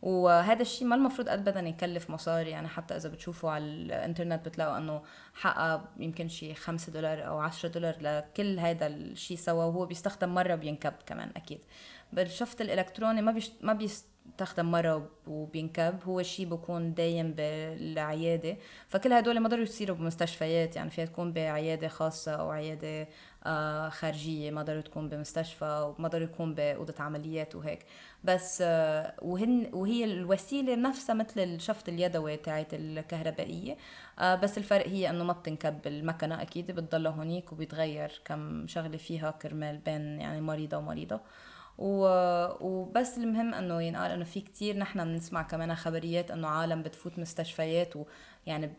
وهذا 0.01 0.61
الشيء 0.61 0.87
ما 0.87 0.95
المفروض 0.95 1.29
ابدا 1.29 1.59
يكلف 1.59 2.09
مصاري 2.09 2.49
يعني 2.49 2.67
حتى 2.67 2.95
إذا 2.95 3.09
بتشوفوا 3.09 3.51
على 3.51 3.63
الإنترنت 3.65 4.45
بتلاقوا 4.45 4.77
إنه 4.77 5.01
حقها 5.33 5.89
يمكن 5.99 6.27
شيء 6.27 6.53
5 6.53 6.91
دولار 6.91 7.27
أو 7.27 7.39
10 7.39 7.69
دولار 7.69 7.95
لكل 8.01 8.59
هذا 8.59 8.87
الشيء 8.87 9.37
سوا 9.37 9.63
وهو 9.63 9.85
بيستخدم 9.85 10.29
مرة 10.29 10.55
بينكب 10.55 10.93
كمان 11.05 11.31
أكيد. 11.35 11.59
بالشفط 12.13 12.61
الإلكتروني 12.61 13.21
ما 13.21 13.31
بيست... 13.31 13.53
ما 13.61 13.73
بيستخدم 13.73 14.71
مرة 14.71 15.09
وبينكب 15.27 15.99
هو 16.03 16.21
شيء 16.23 16.45
بكون 16.45 16.93
دايم 16.93 17.33
بالعيادة. 17.33 18.57
فكل 18.87 19.13
هدول 19.13 19.39
ما 19.39 19.49
ضروري 19.49 19.63
يصيروا 19.63 19.97
بمستشفيات 19.97 20.75
يعني 20.75 20.89
فيها 20.89 21.05
تكون 21.05 21.33
بعيادة 21.33 21.87
خاصة 21.87 22.31
أو 22.31 22.49
عيادة 22.51 23.07
آه، 23.45 23.89
خارجية 23.89 24.51
ما 24.51 24.63
ضروري 24.63 24.81
تكون 24.81 25.09
بمستشفى 25.09 25.93
وما 25.99 26.07
ضروري 26.07 26.25
يكون 26.25 26.55
بأوضة 26.55 26.93
عمليات 26.99 27.55
وهيك. 27.55 27.85
بس 28.23 28.59
آه، 28.65 29.13
وهن 29.21 29.69
وهي 29.73 30.03
الوسيلة 30.03 30.75
نفسها 30.75 31.13
مثل 31.15 31.39
الشفط 31.39 31.89
اليدوي 31.89 32.37
تاعت 32.37 32.73
الكهربائية. 32.73 33.77
آه، 34.19 34.35
بس 34.35 34.57
الفرق 34.57 34.87
هي 34.87 35.09
إنه 35.09 35.23
ما 35.23 35.33
بتنكب 35.33 35.87
المكنة 35.87 36.41
أكيد 36.41 36.71
بتضلها 36.71 37.11
هونيك 37.11 37.51
وبيتغير 37.51 38.21
كم 38.25 38.67
شغلة 38.67 38.97
فيها 38.97 39.31
كرمال 39.31 39.77
بين 39.77 40.21
يعني 40.21 40.41
مريضة 40.41 40.77
ومريضة. 40.77 41.19
وبس 41.77 43.17
المهم 43.17 43.53
إنه 43.53 43.81
ينقال 43.81 44.11
إنه 44.11 44.23
في 44.23 44.41
كتير 44.41 44.77
نحن 44.77 45.03
بنسمع 45.03 45.41
كمان 45.41 45.75
خبريات 45.75 46.31
إنه 46.31 46.47
عالم 46.47 46.81
بتفوت 46.83 47.19
مستشفيات 47.19 47.93
ويعني 47.95 48.71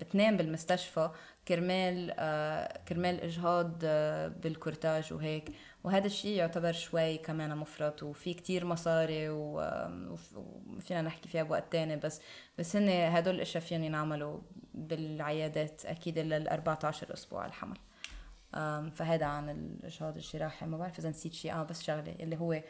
بتنام 0.00 0.36
بالمستشفى 0.36 1.10
كرمال 1.48 2.14
آه، 2.18 2.78
كرمال 2.88 3.20
إجهاض 3.20 3.80
آه، 3.84 4.28
بال 4.28 4.45
curetage 4.45 5.12
وهيك. 5.12 5.52
وهذا 5.84 6.06
الشيء 6.06 6.36
يعتبر 6.36 6.72
شوي 6.72 7.18
كمان 7.18 7.56
مفرط 7.56 8.02
وفي 8.02 8.34
كتير 8.34 8.64
مصاري 8.64 9.28
وفينا 9.30 11.02
نحكي 11.02 11.28
فيها 11.28 11.42
بوقت 11.42 11.72
تاني. 11.72 11.96
بس 11.96 12.20
بس 12.58 12.76
هن 12.76 12.88
هدول 12.88 13.34
الأشياء 13.34 13.64
فيهم 13.64 13.84
ينعملوا 13.84 14.38
بالعيادات 14.74 15.86
أكيد 15.86 16.18
لل 16.18 16.48
14 16.48 17.12
أسبوع 17.12 17.46
الحمل. 17.46 17.78
فهذا 18.94 19.26
عن 19.26 19.50
الاجهاض 19.50 20.16
الجراحي 20.16 20.66
ما 20.66 20.78
بعرف 20.78 20.98
إذا 20.98 21.10
نسيت 21.10 21.32
شيء. 21.32 21.52
آه 21.52 21.62
بس 21.62 21.82
شغلة 21.82 22.16
اللي 22.20 22.36
هو 22.36 22.62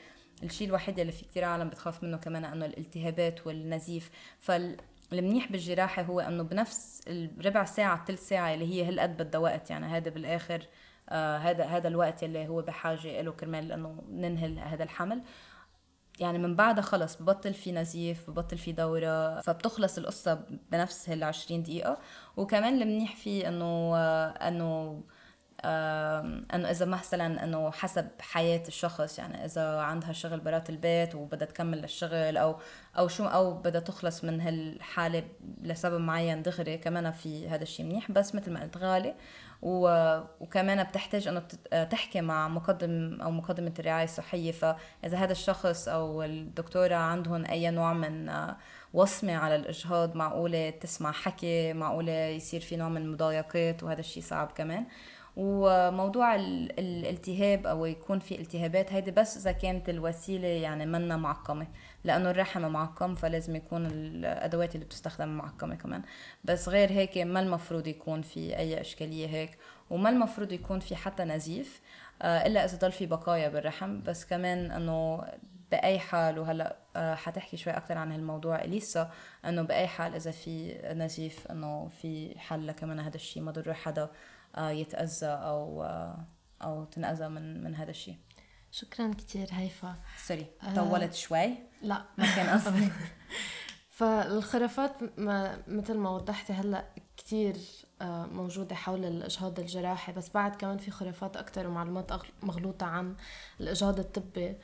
الشيء 0.42 0.68
الوحيد 0.68 0.98
اللي 0.98 1.12
في 1.12 1.24
كتير 1.24 1.44
عالم 1.44 1.68
بتخاف 1.68 2.04
منه 2.04 2.16
كمان 2.16 2.44
إنه 2.44 2.66
الالتهابات 2.66 3.46
والنزيف. 3.46 4.10
فالمنيح 4.38 5.52
بالجراحة 5.52 6.02
هو 6.02 6.20
إنه 6.20 6.42
بنفس 6.42 7.00
الربع 7.08 7.64
ساعة 7.64 8.04
ثلث 8.04 8.28
ساعة 8.28 8.54
اللي 8.54 8.74
هي 8.74 8.88
هالقد 8.88 9.16
بدها 9.16 9.40
وقت. 9.40 9.70
يعني 9.70 9.86
هذا 9.86 10.10
بالآخر 10.10 10.66
آه 11.08 11.36
هذا 11.36 11.64
هذا 11.64 11.88
الوقت 11.88 12.22
اللي 12.24 12.48
هو 12.48 12.62
بحاجة 12.62 13.20
له 13.22 13.32
كرمال 13.32 13.72
إنه 13.72 14.02
ننهي 14.10 14.58
هذا 14.58 14.84
الحمل. 14.84 15.22
يعني 16.18 16.38
من 16.38 16.56
بعدها 16.56 16.82
خلص 16.82 17.22
ببطل 17.22 17.54
في 17.54 17.72
نزيف 17.72 18.30
ببطل 18.30 18.58
في 18.58 18.72
دورة 18.72 19.40
فبتخلص 19.40 19.98
القصة 19.98 20.44
بنفس 20.72 21.10
هال 21.10 21.24
20 21.24 21.62
دقيقة. 21.62 21.98
وكمان 22.36 22.82
المنيح 22.82 23.16
فيه 23.16 23.48
إنه 23.48 23.96
آه 23.96 24.28
إنه 24.48 25.02
إنه 25.64 26.70
إذا 26.70 26.86
مثلا 26.86 27.44
إنه 27.44 27.70
حسب 27.70 28.08
حياة 28.20 28.62
الشخص 28.68 29.18
يعني 29.18 29.44
إذا 29.44 29.78
عندها 29.80 30.12
شغل 30.12 30.40
برات 30.40 30.70
البيت 30.70 31.14
وبدها 31.14 31.48
تكمل 31.48 31.84
الشغل 31.84 32.36
أو 32.36 32.56
أو 32.98 33.08
شو 33.08 33.24
أو 33.24 33.54
بدها 33.54 33.80
تخلص 33.80 34.24
من 34.24 34.40
هالحالة 34.40 35.24
لسبب 35.62 36.00
معين 36.00 36.42
دغري 36.42 36.78
كمان 36.78 37.10
في 37.10 37.48
هذا 37.48 37.62
الشيء 37.62 37.86
منيح. 37.86 38.12
بس 38.12 38.34
مثل 38.34 38.52
ما 38.52 38.62
قلت 38.62 38.76
غالي. 38.76 39.14
وكمان 39.62 40.84
بتحتاج 40.84 41.28
إنه 41.28 41.42
تحكي 41.84 42.20
مع 42.20 42.48
مقدم 42.48 43.18
أو 43.22 43.30
مقدمة 43.30 43.72
الرعاية 43.78 44.04
الصحية. 44.04 44.52
فإذا 44.52 45.18
هذا 45.18 45.32
الشخص 45.32 45.88
أو 45.88 46.22
الدكتورة 46.22 46.94
عندهم 46.94 47.44
أي 47.44 47.70
نوع 47.70 47.92
من 47.92 48.30
وصمة 48.94 49.36
على 49.36 49.56
الإجهاض 49.56 50.16
معقولة 50.16 50.70
تسمع 50.70 51.12
حكي 51.12 51.72
معقولة 51.72 52.12
يصير 52.12 52.60
في 52.60 52.76
نوع 52.76 52.88
من 52.88 53.02
المضايقات 53.02 53.82
وهذا 53.82 54.00
الشيء 54.00 54.22
صعب 54.22 54.52
كمان. 54.56 54.86
وموضوع 55.40 56.34
الالتهاب 56.34 57.66
أو 57.66 57.86
يكون 57.86 58.18
في 58.18 58.40
التهابات 58.40 58.92
هيدي 58.92 59.10
بس 59.10 59.36
إذا 59.36 59.52
كانت 59.52 59.88
الوسيلة 59.88 60.48
يعني 60.48 60.86
منا 60.86 61.16
معقمة 61.16 61.66
لأنه 62.04 62.30
الرحم 62.30 62.60
معقم 62.60 63.14
فلازم 63.14 63.56
يكون 63.56 63.86
الأدوات 63.86 64.74
اللي 64.74 64.86
بتستخدم 64.86 65.28
معقمة 65.28 65.74
كمان. 65.74 66.02
بس 66.44 66.68
غير 66.68 66.90
هيك 66.90 67.18
ما 67.18 67.40
المفروض 67.40 67.86
يكون 67.86 68.22
في 68.22 68.56
أي 68.56 68.80
إشكالية 68.80 69.26
هيك 69.26 69.58
وما 69.90 70.10
المفروض 70.10 70.52
يكون 70.52 70.80
في 70.80 70.96
حتى 70.96 71.24
نزيف 71.24 71.80
آه، 72.22 72.46
إلا 72.46 72.64
إذا 72.64 72.78
ضل 72.78 72.92
في 72.92 73.06
بقايا 73.06 73.48
بالرحم. 73.48 74.02
بس 74.02 74.24
كمان 74.24 74.70
إنه 74.70 75.24
بأي 75.70 75.98
حال 75.98 76.38
وهلأ 76.38 76.76
آه، 76.96 77.14
حتحكي 77.14 77.56
شوي 77.56 77.72
أكثر 77.72 77.98
عن 77.98 78.12
هالموضوع 78.12 78.64
إليسا 78.64 79.10
إنه 79.44 79.62
بأي 79.62 79.86
حال 79.86 80.14
إذا 80.14 80.30
في 80.30 80.78
نزيف 80.94 81.46
إنه 81.50 81.88
في 82.02 82.38
حل 82.38 82.72
كمان 82.72 83.00
هذا 83.00 83.16
الشيء 83.16 83.42
ما 83.42 83.50
ضروري 83.50 83.74
حدا 83.74 84.10
آه، 84.58 84.70
يتأذى 84.70 85.26
أو 85.26 85.82
أو 86.62 86.84
تنأذى 86.84 87.28
من 87.28 87.64
من 87.64 87.74
هذا 87.74 87.90
الشيء. 87.90 88.16
شكرا 88.70 89.14
كثير 89.18 89.48
هيفا. 89.52 89.96
سوري 90.26 90.46
طولت 90.74 91.14
شوي. 91.14 91.54
لا. 91.82 92.04
ما 92.18 92.34
كان 92.36 92.46
قصدي 92.58 92.90
فالخرافات 93.98 95.18
ما 95.18 95.62
مثل 95.68 95.96
ما 95.96 96.10
وضحتي 96.10 96.52
هلأ 96.52 96.84
كثير 97.16 97.56
آه، 98.02 98.26
موجودة 98.26 98.74
حول 98.74 99.04
الإجهاض 99.04 99.60
الجراحي 99.60 100.12
بس 100.12 100.30
بعد 100.30 100.56
كمان 100.56 100.78
في 100.78 100.90
خرافات 100.90 101.36
أكتر 101.36 101.66
ومعلومات 101.66 102.12
مغلوطة 102.42 102.86
عن 102.86 103.16
الإجهاض 103.60 103.98
الطبي 103.98 104.56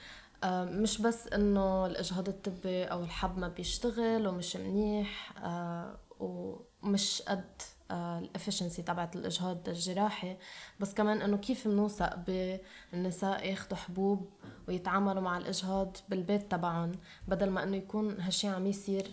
آه، 0.44 0.64
مش 0.64 1.00
بس 1.00 1.26
إنه 1.26 1.86
الإجهاض 1.86 2.28
الطبي 2.28 2.84
أو 2.84 3.02
الحب 3.02 3.38
ما 3.38 3.48
بيشتغل 3.48 4.26
ومش 4.26 4.56
منيح 4.56 5.32
آه، 5.44 5.98
ومش 6.20 7.22
قد 7.22 7.62
الافشنسي 7.94 8.82
تبعت 8.82 9.16
الإجهاض 9.16 9.68
الجراحي 9.68 10.36
بس 10.80 10.94
كمان 10.94 11.22
إنه 11.22 11.36
كيف 11.36 11.68
بنوثق 11.68 12.16
بالنساء 12.16 13.46
ياخذوا 13.46 13.78
حبوب 13.78 14.28
ويتعاملوا 14.68 15.22
مع 15.22 15.38
الإجهاض 15.38 15.96
بالبيت 16.08 16.50
تبعهم 16.52 16.92
بدل 17.28 17.50
ما 17.50 17.62
إنه 17.62 17.76
يكون 17.76 18.20
هالشي 18.20 18.48
عم 18.48 18.66
يصير 18.66 19.10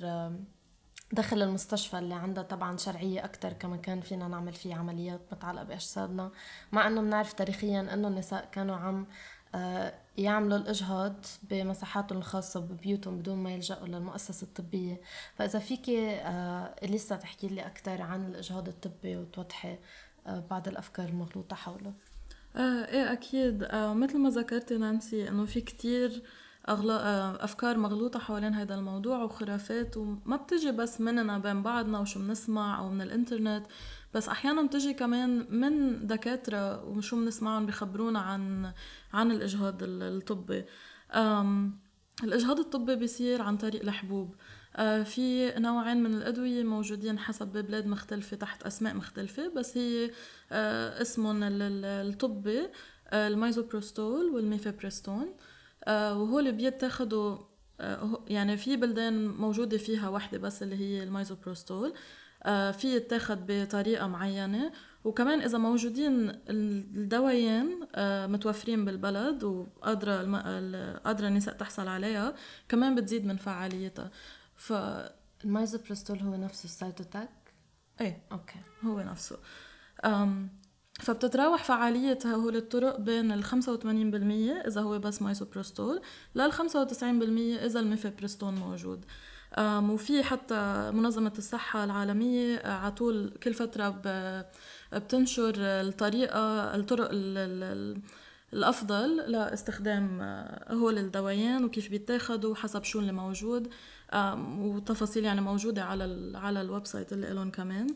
داخل 1.14 1.42
المستشفى 1.42 2.00
اللي 2.00 2.16
عندها 2.16 2.44
طبعا 2.44 2.78
شرعية 2.78 3.26
أكتر 3.26 3.54
كما 3.54 3.78
كان 3.78 4.02
فينا 4.02 4.28
نعمل 4.28 4.54
فيه 4.54 4.76
عمليات 4.76 5.22
متعلقة 5.32 5.64
بأجسادنا. 5.64 6.32
مع 6.72 6.88
أنه 6.88 7.02
بنعرف 7.02 7.34
تاريخيا 7.34 7.94
أنه 7.94 8.08
النساء 8.08 8.50
كانوا 8.52 8.76
عم 8.76 9.00
آه، 9.02 9.08
يعملوا 10.18 10.58
الإجهاض 10.58 11.26
بمساحاتهم 11.50 12.18
الخاصة 12.18 12.60
ببيوتهم 12.60 13.18
بدون 13.18 13.38
ما 13.38 13.52
يلجأوا 13.52 13.88
للمؤسسة 13.88 14.44
الطبية. 14.44 15.02
فإذا 15.36 15.60
فيك 15.60 15.90
آه، 15.90 16.76
لسه 16.86 17.16
تحكي 17.16 17.48
لي 17.48 17.66
أكثر 17.66 18.02
عن 18.02 18.26
الإجهاض 18.26 18.68
الطبي 18.68 19.18
وتوضحي 19.18 19.78
آه، 20.28 20.44
بعض 20.50 20.68
الأفكار 20.68 21.10
المغلوطة 21.10 21.56
حوله. 21.56 21.94
آه 22.56 22.86
إيه 22.86 23.12
أكيد. 23.14 23.64
آه 23.64 23.94
مثل 23.94 24.18
ما 24.18 24.30
ذكرتي 24.30 24.78
نانسي 24.78 25.30
إنه 25.30 25.46
في 25.46 25.62
كتير 25.62 26.24
أغلا... 26.70 27.44
أفكار 27.44 27.78
مغلوطة 27.78 28.20
حوالين 28.20 28.54
هذا 28.54 28.76
الموضوع 28.76 29.24
وخرافات 29.24 29.98
وما 29.98 30.36
بتجي 30.36 30.72
بس 30.72 31.02
مننا 31.02 31.38
بين 31.38 31.64
بعضنا 31.64 32.00
وشو 32.00 32.20
بنسمع 32.20 32.80
أو 32.80 32.90
من 32.90 33.02
الإنترنت. 33.02 33.66
بس 34.14 34.28
أحيانا 34.30 34.62
بتجي 34.62 34.94
كمان 34.94 35.48
من 35.50 36.08
دكاترة 36.08 36.84
وشو 36.86 37.16
بنسمعهم 37.16 37.66
بخبرونا 37.66 38.20
عن 38.20 38.72
عن 39.14 39.32
الإجهاض 39.32 39.78
الطبي. 39.82 40.66
الإجهاض 42.24 42.60
الطبي 42.60 42.96
بيصير 42.96 43.42
عن 43.42 43.58
طريق 43.58 43.82
الحبوب. 43.82 44.36
آه، 44.76 45.04
في 45.04 45.54
نوعين 45.60 46.04
من 46.04 46.14
الأدوية 46.14 46.64
موجودين 46.64 47.20
حسب 47.20 47.48
بلاد 47.48 47.88
مختلفة 47.88 48.38
تحت 48.38 48.64
أسماء 48.64 48.94
مختلفة 48.96 49.48
بس 49.48 49.78
هي 49.78 50.12
آه، 50.52 51.02
اسمهم 51.02 51.40
الطبي 51.44 52.70
آه، 53.08 53.28
ال 53.28 53.36
misoprostol 53.36 54.26
وال 54.26 54.42
mifepristone 54.42 55.36
وهول 55.88 56.52
بيتاخدوا 56.52 57.38
يعني 58.28 58.58
في 58.58 58.78
بلدان 58.78 59.28
موجودة 59.28 59.78
فيها 59.78 60.10
وحدة 60.10 60.38
بس 60.38 60.64
اللي 60.64 60.76
هي 60.76 61.04
الميزوبروستول. 61.04 61.94
في 62.46 62.96
يتاخد 62.96 63.46
بطريقة 63.48 64.08
معينة. 64.08 64.72
وكمان 65.04 65.42
إذا 65.42 65.58
موجودين 65.58 66.32
الدوايين 66.50 67.88
متوفرين 68.32 68.86
بالبلد 68.86 69.44
وقادرة 69.44 70.16
قادرة 70.98 71.28
النساء 71.28 71.54
تحصل 71.54 71.88
عليها 71.88 72.34
كمان 72.70 72.96
بتزيد 72.96 73.26
من 73.26 73.38
فعاليتها. 73.38 74.12
ف 74.56 74.74
المايزوبرستول 75.44 76.20
هو 76.20 76.36
نفسه 76.36 76.66
ال 76.66 76.73
Cytotec؟ 76.73 77.30
إيه. 78.02 78.22
Okay. 78.32 78.60
هو 78.84 79.00
نفسه. 79.00 79.38
أم 80.06 80.50
فبتتراوح 81.00 81.64
فعاليتها 81.64 82.36
هو 82.36 82.50
الطرق 82.50 83.00
بين 83.00 83.32
ال 83.32 83.44
85% 83.44 84.68
إذا 84.68 84.82
هو 84.82 85.00
بس 85.00 85.22
مايسوبروستول 85.22 86.02
لل 86.36 86.54
95% 86.54 86.64
إذا 87.66 87.80
الميفيبرستون 87.80 88.56
موجود. 88.56 89.06
وفي 89.60 90.24
حتى 90.24 90.92
منظمة 90.94 91.34
الصحة 91.38 91.84
العالمية 91.84 92.58
آه، 92.58 92.72
على 92.72 92.92
طول 92.92 93.34
كل 93.44 93.54
فترة 93.54 94.02
بتنشر 94.94 95.54
الطريقة 95.58 96.76
الطرق 96.76 97.10
الأفضل 98.54 99.18
لاستخدام 99.18 100.22
آه، 100.22 100.74
هول 100.74 100.98
الدوايين 100.98 101.66
وكيف 101.66 101.90
بيتاخدوا 101.90 102.56
حسب 102.56 102.84
شو 102.84 103.00
اللي 103.00 103.12
موجود 103.12 103.74
وتفاصيل 104.60 105.26
يعني 105.26 105.42
موجودة 105.42 105.84
على 105.84 106.32
على 106.38 106.62
ال 106.62 106.88
website 106.88 107.14
اللي 107.14 107.34
لهم 107.34 107.52
كمان. 107.52 107.88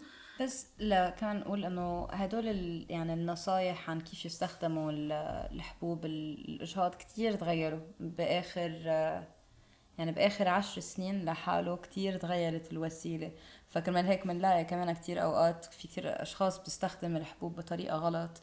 بس 0.41 0.67
لا 0.79 1.09
كمان 1.09 1.39
نقول 1.39 1.65
إنه 1.65 2.07
هدول 2.11 2.45
يعني 2.89 3.13
النصايح 3.13 3.89
عن 3.89 4.01
كيف 4.01 4.25
يستخدموا 4.25 4.91
الحبوب 5.51 6.05
الاجهاض 6.05 6.95
كتير 6.95 7.35
تغيروا 7.35 7.79
بآخر 7.99 8.71
يعني 9.97 10.11
باخر 10.11 10.47
عشر 10.47 10.81
سنين 10.81 11.25
لحاله 11.25 11.75
كتير 11.75 12.17
تغيرت 12.17 12.71
الوسيلة. 12.71 13.31
فكرمال 13.67 14.05
هيك 14.05 14.27
بنلاقي 14.27 14.65
كمان 14.65 14.91
كتير 14.91 15.23
أوقات 15.23 15.65
في 15.65 15.87
كتير 15.87 16.21
أشخاص 16.21 16.59
بتستخدم 16.59 17.17
الحبوب 17.17 17.55
بطريقة 17.55 17.95
غلط. 17.97 18.41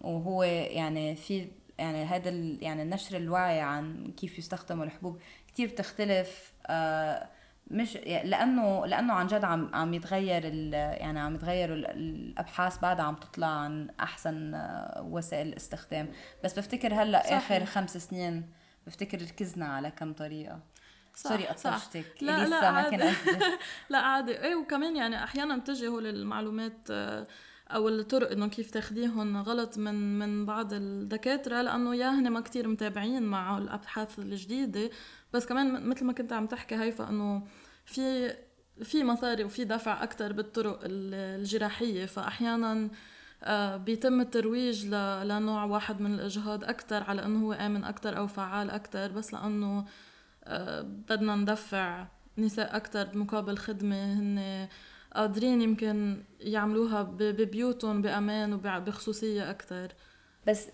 وهو 0.00 0.42
يعني 0.42 1.16
في 1.16 1.48
يعني 1.78 2.04
هذا 2.04 2.30
يعني 2.60 2.84
نشر 2.84 3.16
الوعي 3.16 3.60
عن 3.60 4.12
كيف 4.16 4.38
يستخدموا 4.38 4.84
الحبوب 4.84 5.20
كتير 5.48 5.68
بتختلف. 5.68 6.52
آه، 6.66 7.28
مش 7.70 7.96
لأنه 8.06 8.86
لأنه 8.86 9.12
عن 9.12 9.26
جد 9.26 9.44
عم 9.44 9.74
عم 9.74 9.94
يتغير 9.94 10.44
يعني 10.74 11.20
عم 11.20 11.34
يتغيروا 11.34 11.76
الأبحاث 11.76 12.78
بعدها 12.78 13.04
عم 13.04 13.14
تطلع 13.14 13.46
عن 13.46 13.88
أحسن 14.00 14.54
آه، 14.54 15.02
وسائل 15.10 15.46
الاستخدام 15.48 16.08
بس 16.44 16.58
بفتكر 16.58 16.94
هلأ 16.94 17.22
صحيح. 17.22 17.32
آخر 17.52 17.64
خمس 17.64 17.96
سنين 17.96 18.48
بفتكر 18.86 19.22
ركزنا 19.22 19.66
على 19.66 19.90
كم 19.90 20.12
طريقة. 20.12 20.60
سوري 21.14 21.46
قطشتك 21.46 22.04
لا 22.20 22.48
لا 22.48 22.70
ما 22.72 22.90
كان 22.90 23.02
قصدي 23.02 23.44
لا 23.90 23.98
عادي. 23.98 24.40
إيه 24.40 24.54
وكمان 24.54 24.96
يعني 24.96 25.24
أحيانا 25.24 25.56
بتجي 25.56 25.88
هول 25.88 26.06
المعلومات 26.06 26.78
آه، 26.90 27.26
أو 27.68 27.88
الطرق 27.88 28.30
إنه 28.30 28.46
كيف 28.48 28.70
تاخديهم 28.70 29.36
غلط 29.42 29.78
من 29.78 30.18
من 30.18 30.46
بعض 30.46 30.72
الدكاترة 30.72 31.62
لأنه 31.62 31.94
يا 31.94 32.10
هن 32.10 32.28
ما 32.30 32.40
كتير 32.40 32.68
متابعين 32.68 33.22
مع 33.22 33.58
الأبحاث 33.58 34.18
الجديدة. 34.18 34.90
بس 35.32 35.46
كمان 35.46 35.88
مثل 35.88 36.04
ما 36.04 36.12
كنت 36.12 36.32
عم 36.32 36.46
تحكي 36.46 36.74
هيفا 36.74 37.08
إنه 37.08 37.46
في 37.86 38.34
في 38.82 39.04
مصاري 39.04 39.44
وفي 39.44 39.64
دفع 39.64 40.02
أكثر 40.02 40.32
بالطرق 40.32 40.80
الجراحية. 40.84 42.06
فأحيانا 42.06 42.72
آه، 42.72 42.90
بيتم 43.76 44.20
الترويج 44.20 44.86
لنوع 45.24 45.64
واحد 45.64 46.00
من 46.00 46.14
الإجهاض 46.14 46.64
أكثر 46.64 47.02
على 47.02 47.24
أنه 47.24 47.46
هو 47.46 47.52
آمن 47.52 47.84
أكثر 47.84 48.16
أو 48.18 48.26
فعال 48.26 48.70
أكثر 48.70 49.12
بس 49.12 49.34
لأنه 49.34 49.84
آه، 50.44 50.80
بدنا 50.80 51.36
ندفع 51.36 52.06
نساء 52.38 52.76
أكثر 52.76 53.18
مقابل 53.18 53.58
خدمة 53.58 54.12
هن 54.12 54.68
قادرين 55.14 55.62
يمكن 55.62 56.22
يعملوها 56.40 57.02
ببيوتهم 57.02 58.02
بأمان 58.02 58.52
وبخصوصيه 58.52 59.50
أكثر 59.50 59.92
بس 60.46 60.68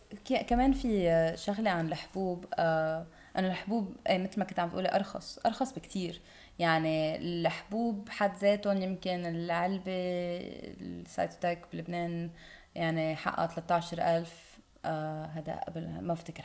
كمان 0.48 0.72
في 0.72 1.32
شغلة 1.36 1.70
عن 1.70 1.88
الحبوب 1.88 2.44
آه 2.54 3.06
أنه 3.38 3.48
الحبوب 3.48 3.96
إيه، 4.08 4.18
مثل 4.18 4.38
ما 4.38 4.44
كنت 4.44 4.58
عم 4.58 4.68
تقولي 4.68 4.94
أرخص 4.94 5.38
أرخص 5.46 5.72
بكتير. 5.72 6.20
يعني 6.58 7.16
الحبوب 7.16 8.08
حد 8.08 8.36
ذاتهم 8.36 8.82
يمكن 8.82 9.26
العلبة 9.26 9.92
السايتوتاك 10.80 11.66
بلبنان 11.72 12.30
يعني 12.78 13.16
حقها 13.16 13.46
13000 13.46 14.58
آه 14.84 15.24
هذا 15.26 15.60
قبل 15.66 15.88
ما 16.00 16.14
بفتكر 16.14 16.44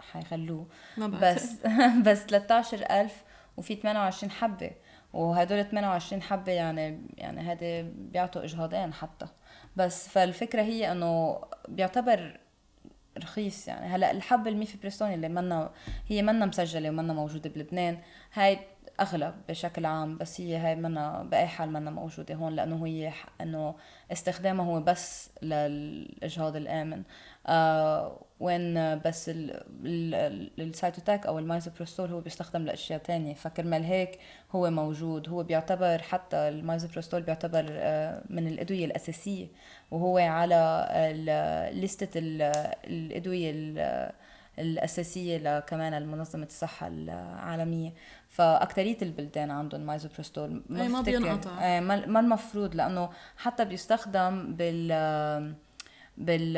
حيخلوه. 0.00 0.66
بس 0.98 1.56
بس 2.06 2.18
13000 2.18 3.24
وفي 3.56 3.74
28 3.74 4.30
حبة. 4.30 4.70
وهدول 5.12 5.64
28 5.64 6.22
حبة 6.22 6.52
يعني 6.52 7.00
يعني 7.16 7.40
هذا 7.40 7.82
بيعطوا 7.82 8.44
أجهاضين 8.44 8.92
حتى. 8.92 9.26
بس 9.76 10.08
فالفكرة 10.08 10.62
هي 10.62 10.92
إنه 10.92 11.40
بيعتبر 11.68 12.40
رخيص 13.18 13.68
يعني. 13.68 13.86
هلأ 13.86 14.10
الحبة 14.10 14.50
الميفيبرستون 14.50 15.12
اللي 15.12 15.28
منا 15.28 15.70
هي 16.08 16.22
منا 16.22 16.46
مسجلة 16.46 16.88
ومنا 16.88 17.12
موجودة 17.12 17.50
بلبنان. 17.50 17.98
هاي 18.32 18.58
أغلب 19.02 19.34
بشكل 19.48 19.86
عام 19.86 20.18
بس 20.18 20.40
هي 20.40 20.56
هاي 20.56 20.76
منا 20.76 21.22
بأي 21.22 21.46
حال 21.46 21.72
منا 21.72 21.90
موجودة 21.90 22.34
هون 22.34 22.52
لأنه 22.52 22.86
هي 22.86 23.12
إنه 23.40 23.74
استخدامها 24.12 24.66
هو 24.66 24.80
بس 24.80 25.30
للإجهاض 25.42 26.56
الآمن. 26.56 27.02
آه 27.46 28.24
وين 28.40 28.98
بس 28.98 29.30
ال 30.58 30.66
Cytotec 30.66 31.26
أو 31.26 31.38
المايزوبروستول 31.38 32.10
هو 32.10 32.20
بيستخدم 32.20 32.64
لأشياء 32.64 32.98
تانية. 32.98 33.34
فكرمال 33.34 33.84
هيك 33.84 34.18
هو 34.52 34.70
موجود. 34.70 35.28
هو 35.28 35.42
بيعتبر 35.42 36.02
حتى 36.02 36.36
المايزوبروستول 36.36 37.22
بيعتبر 37.22 37.66
آه 37.70 38.22
من 38.30 38.48
الأدوية 38.48 38.84
الأساسية 38.84 39.46
وهو 39.90 40.18
على 40.18 40.88
لستة 41.74 42.10
الأدوية 42.84 43.52
الأساسية 44.58 45.60
كمان 45.60 45.94
المنظمة 45.94 46.46
الصحة 46.46 46.86
العالمية. 46.86 47.92
فأكترية 48.28 48.96
البلدان 49.02 49.50
عندهم 49.50 49.80
مايزوبروستول 49.80 50.62
ما 50.68 50.88
ما 50.88 51.00
بينقطع. 51.00 51.64
إيه، 51.64 51.80
ما 51.80 52.20
المفروض 52.20 52.74
لأنه 52.74 53.10
حتى 53.36 53.64
بيستخدم 53.64 54.56
بال 54.56 54.92
بال 56.18 56.54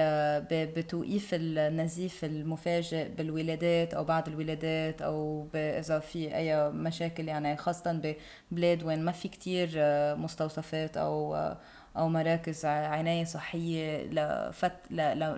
بتوقيف 0.50 1.30
النزيف 1.32 2.24
المفاجئ 2.24 3.08
بالولادات 3.08 3.94
أو 3.94 4.04
بعد 4.04 4.28
الولادات 4.28 5.02
أو 5.02 5.48
إذا 5.54 5.98
في 5.98 6.36
أي 6.36 6.70
مشاكل 6.70 7.28
يعني 7.28 7.56
خاصة 7.56 8.14
ببلاد 8.52 8.82
وين 8.82 9.04
ما 9.04 9.12
في 9.12 9.28
كتير 9.28 9.70
مستوصفات 10.16 10.96
أو 10.96 11.36
أو 11.96 12.08
مراكز 12.08 12.64
عناية 12.66 13.24
صحية 13.24 14.06
لفت 14.06 14.72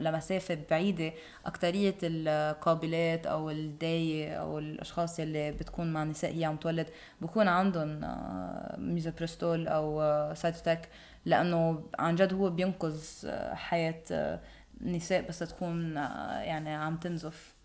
لمسافة 0.01 0.59
بعيدة 0.71 1.13
أكترية 1.47 1.95
القابلات 2.03 3.27
أو 3.27 3.51
الداية 3.51 4.35
أو 4.35 4.59
الأشخاص 4.59 5.19
يلي 5.19 5.53
بتكون 5.53 5.93
مع 5.93 6.05
نساء 6.05 6.35
هي 6.39 6.45
عم 6.45 6.57
تولد 6.57 6.87
بكون 7.21 7.49
عندهم 7.49 8.05
آه، 8.05 8.77
ميزوبرستول 8.79 9.69
أو 9.69 10.03
آه، 10.03 10.35
Cytotec 10.35 10.89
لأنه 11.25 11.83
عن 11.99 12.15
جد 12.15 12.33
هو 12.35 12.51
بينقذ 12.51 13.03
آه، 13.27 13.55
حياة 13.55 14.41
نساء 14.81 15.29
بس 15.29 15.39
تكون 15.39 15.97
يعني 15.97 16.75
عم 16.75 16.97
تنزف. 16.97 17.56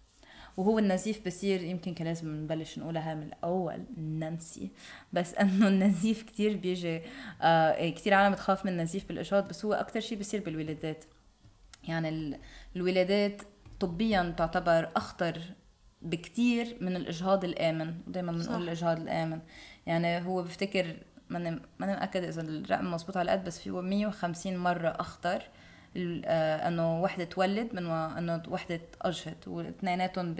وهو 0.57 0.79
النزيف 0.79 1.25
بصير 1.27 1.63
يمكن 1.63 1.93
كان 1.93 2.07
لازم 2.07 2.35
نبلش 2.35 2.79
نقولها 2.79 3.15
من 3.15 3.23
الأول 3.23 3.83
نانسي. 3.97 4.71
بس 5.13 5.33
إنه 5.41 5.67
النزيف 5.67 6.23
كتير 6.23 6.57
بيجي 6.57 7.01
آه 7.41 7.89
كتير 7.89 8.13
عالم 8.13 8.33
بتخاف 8.33 8.65
من 8.65 8.71
النزيف 8.71 9.07
بالاجهاض 9.07 9.47
بس 9.47 9.65
هو 9.65 9.73
أكتر 9.73 9.99
شيء 9.99 10.19
بصير 10.19 10.43
بالولادات. 10.43 11.05
يعني 11.87 12.39
الولادات 12.75 13.41
طبيا 13.79 14.33
تعتبر 14.37 14.89
أخطر 14.95 15.41
بكتير 16.01 16.77
من 16.81 16.95
الأجهاض 16.95 17.43
الآمن. 17.43 17.93
دائما 18.07 18.31
بنقول 18.31 18.63
الأجهاض 18.63 18.99
الآمن. 18.99 19.39
يعني 19.85 20.25
هو 20.25 20.43
بفتكر 20.43 20.95
ماني 21.31 21.59
ماني 21.79 21.93
مأكدة 21.93 22.29
إذا 22.29 22.41
الرقم 22.41 22.91
مزبوط 22.91 23.17
على 23.17 23.31
قد 23.31 23.43
بس 23.43 23.67
هو 23.67 23.81
150 23.81 24.57
مرة 24.57 24.89
أخطر 24.89 25.43
أنه 25.95 27.01
وحدة 27.01 27.23
تولد 27.23 27.75
من 27.75 27.85
أنه 27.91 28.43
وحدة 28.49 28.81
اجهض 29.01 29.47
واثنيناتهم 29.47 30.33
ب 30.33 30.39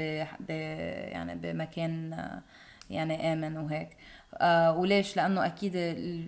يعني 0.50 1.36
بمكان 1.36 2.14
آه، 2.14 2.42
يعني 2.90 3.34
آمن 3.34 3.58
وهيك. 3.58 3.90
آه 4.36 4.78
وليش؟ 4.78 5.18
لأنه 5.18 5.46
أكيد 5.46 5.74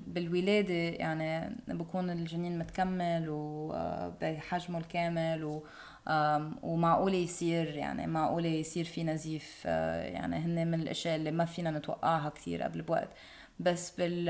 بالولادة 0.08 0.74
يعني 0.74 1.56
بكون 1.68 2.10
الجنين 2.10 2.60
متكمل 2.60 3.26
وبحجمه 3.30 4.80
الكامل 4.80 5.44
و 5.44 5.64
ومعقولة 6.64 7.16
يصير 7.16 7.76
يعني 7.76 8.08
معقولة 8.08 8.48
يصير 8.50 8.86
في 8.86 9.04
نزيف 9.04 9.64
آه، 9.66 10.04
يعني 10.04 10.36
هن 10.36 10.68
من 10.68 10.82
الأشياء 10.82 11.16
اللي 11.16 11.32
ما 11.32 11.46
فينا 11.46 11.72
نتوقعها 11.72 12.30
كثير 12.30 12.64
قبل 12.64 12.82
بوقت. 12.82 13.10
بس 13.60 13.92
بال 13.92 14.26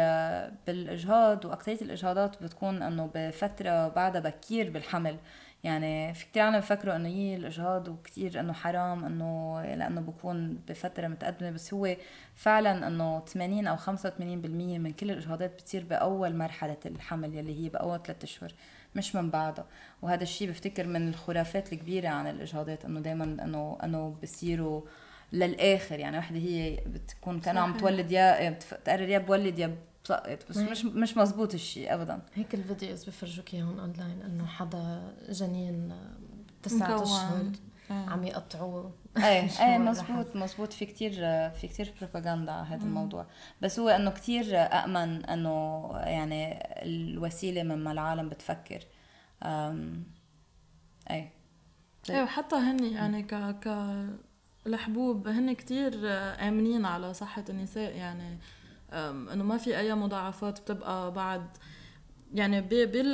بالإجهاض 0.68 1.46
واكثريه 1.46 1.82
الإجهاضات 1.82 2.44
بتكون 2.44 2.82
إنه 2.82 3.10
بفترة 3.16 3.88
بعدها 3.88 4.22
بكير 4.22 4.70
بالحمل. 4.70 5.18
يعني 5.64 6.14
في 6.14 6.26
كتير 6.26 6.44
عالم 6.44 6.60
بفكروا 6.60 6.96
إنه 6.96 7.10
هي 7.10 7.36
الإجهاض 7.36 7.88
وكتير 7.88 8.40
إنه 8.40 8.54
حرام 8.54 9.06
إنه 9.06 9.62
لأنه 9.62 10.02
بكون 10.02 10.60
بفترة 10.68 11.08
متقدمة 11.08 11.52
بس 11.52 11.74
هو 11.74 11.96
فعلا 12.36 12.88
إنه 12.88 13.20
80 13.26 13.68
أو 13.68 13.78
85% 13.78 13.88
من 14.20 14.92
كل 14.92 15.12
الإجهاضات 15.12 15.54
بتصير 15.54 15.84
بأول 15.84 16.36
مرحلة 16.36 16.78
الحمل 16.86 17.36
يلي 17.36 17.66
هي 17.66 17.70
بأول 17.70 18.04
ثلاث 18.04 18.24
أشهر 18.24 18.54
مش 18.96 19.16
من 19.16 19.30
بعدها. 19.30 19.66
وهذا 20.02 20.24
الشيء 20.24 20.50
بفتكر 20.50 20.88
من 20.88 21.10
الخرافات 21.10 21.74
الكبيرة 21.74 22.10
عن 22.10 22.28
الإجهاضات 22.28 22.86
إنه 22.86 23.00
دائما 23.00 23.24
إنه 23.24 23.78
إنه 23.84 24.16
بصيروا 24.24 24.82
للآخر 25.34 26.00
يعني 26.00 26.18
وحده 26.18 26.38
هي 26.38 26.84
بتكون 26.88 27.40
كان 27.40 27.58
عم 27.58 27.78
تولد 27.78 28.12
يا 28.12 28.50
تقرر 28.50 29.10
يا 29.10 29.18
بولد 29.18 29.60
يا 29.60 29.78
بسقط 30.06 30.50
بس 30.50 30.58
مش 30.58 30.86
مش 30.86 31.18
مزبوط 31.18 31.54
الشيء 31.54 31.94
ابدا. 31.94 32.22
هيك 32.34 32.56
ال 32.56 32.63
videos 32.63 33.04
بفرجوك 33.04 33.54
إياهم 33.54 33.80
أونلاين 33.80 34.22
إنه 34.22 34.46
حدا 34.46 35.16
جنين 35.30 35.94
تسعة 36.64 37.04
أشهر 37.04 37.52
آه. 37.92 37.94
عم 37.94 38.24
يقطعوه. 38.24 38.92
إيه 39.18 39.50
إيه 39.60 39.78
مزبوط 39.90 40.36
مزبوط. 40.36 40.74
في 40.74 40.86
كتير 40.86 41.12
في 41.50 41.68
كتير 41.68 41.94
بروباغندا 42.02 42.52
على 42.52 42.68
هذا 42.68 42.84
الموضوع. 42.84 43.26
بس 43.62 43.80
هو 43.80 43.90
إنه 43.90 44.12
كتير 44.12 44.46
امن 44.56 45.26
إنه 45.26 45.90
يعني 45.94 46.60
الوسيلة 46.86 47.64
مما 47.64 47.92
العالم 47.92 48.30
بتفكر. 48.30 48.84
إيه. 51.10 51.34
إيه 52.10 52.24
وحتى 52.24 52.56
هن 52.56 52.84
يعني 52.84 53.24
ك 53.24 53.36
ك 53.36 53.68
الحبوب 54.68 55.28
هن 55.28 55.54
كتير 55.54 55.92
آمنين 56.48 56.86
على 56.86 57.14
صحة 57.14 57.44
النساء 57.50 57.96
يعني 57.96 58.38
إنه 58.94 59.44
ما 59.44 59.58
في 59.58 59.78
أي 59.78 59.96
مضاعفات 59.96 60.60
بتبقى 60.62 61.12
بعد 61.14 61.46
يعني 62.34 62.62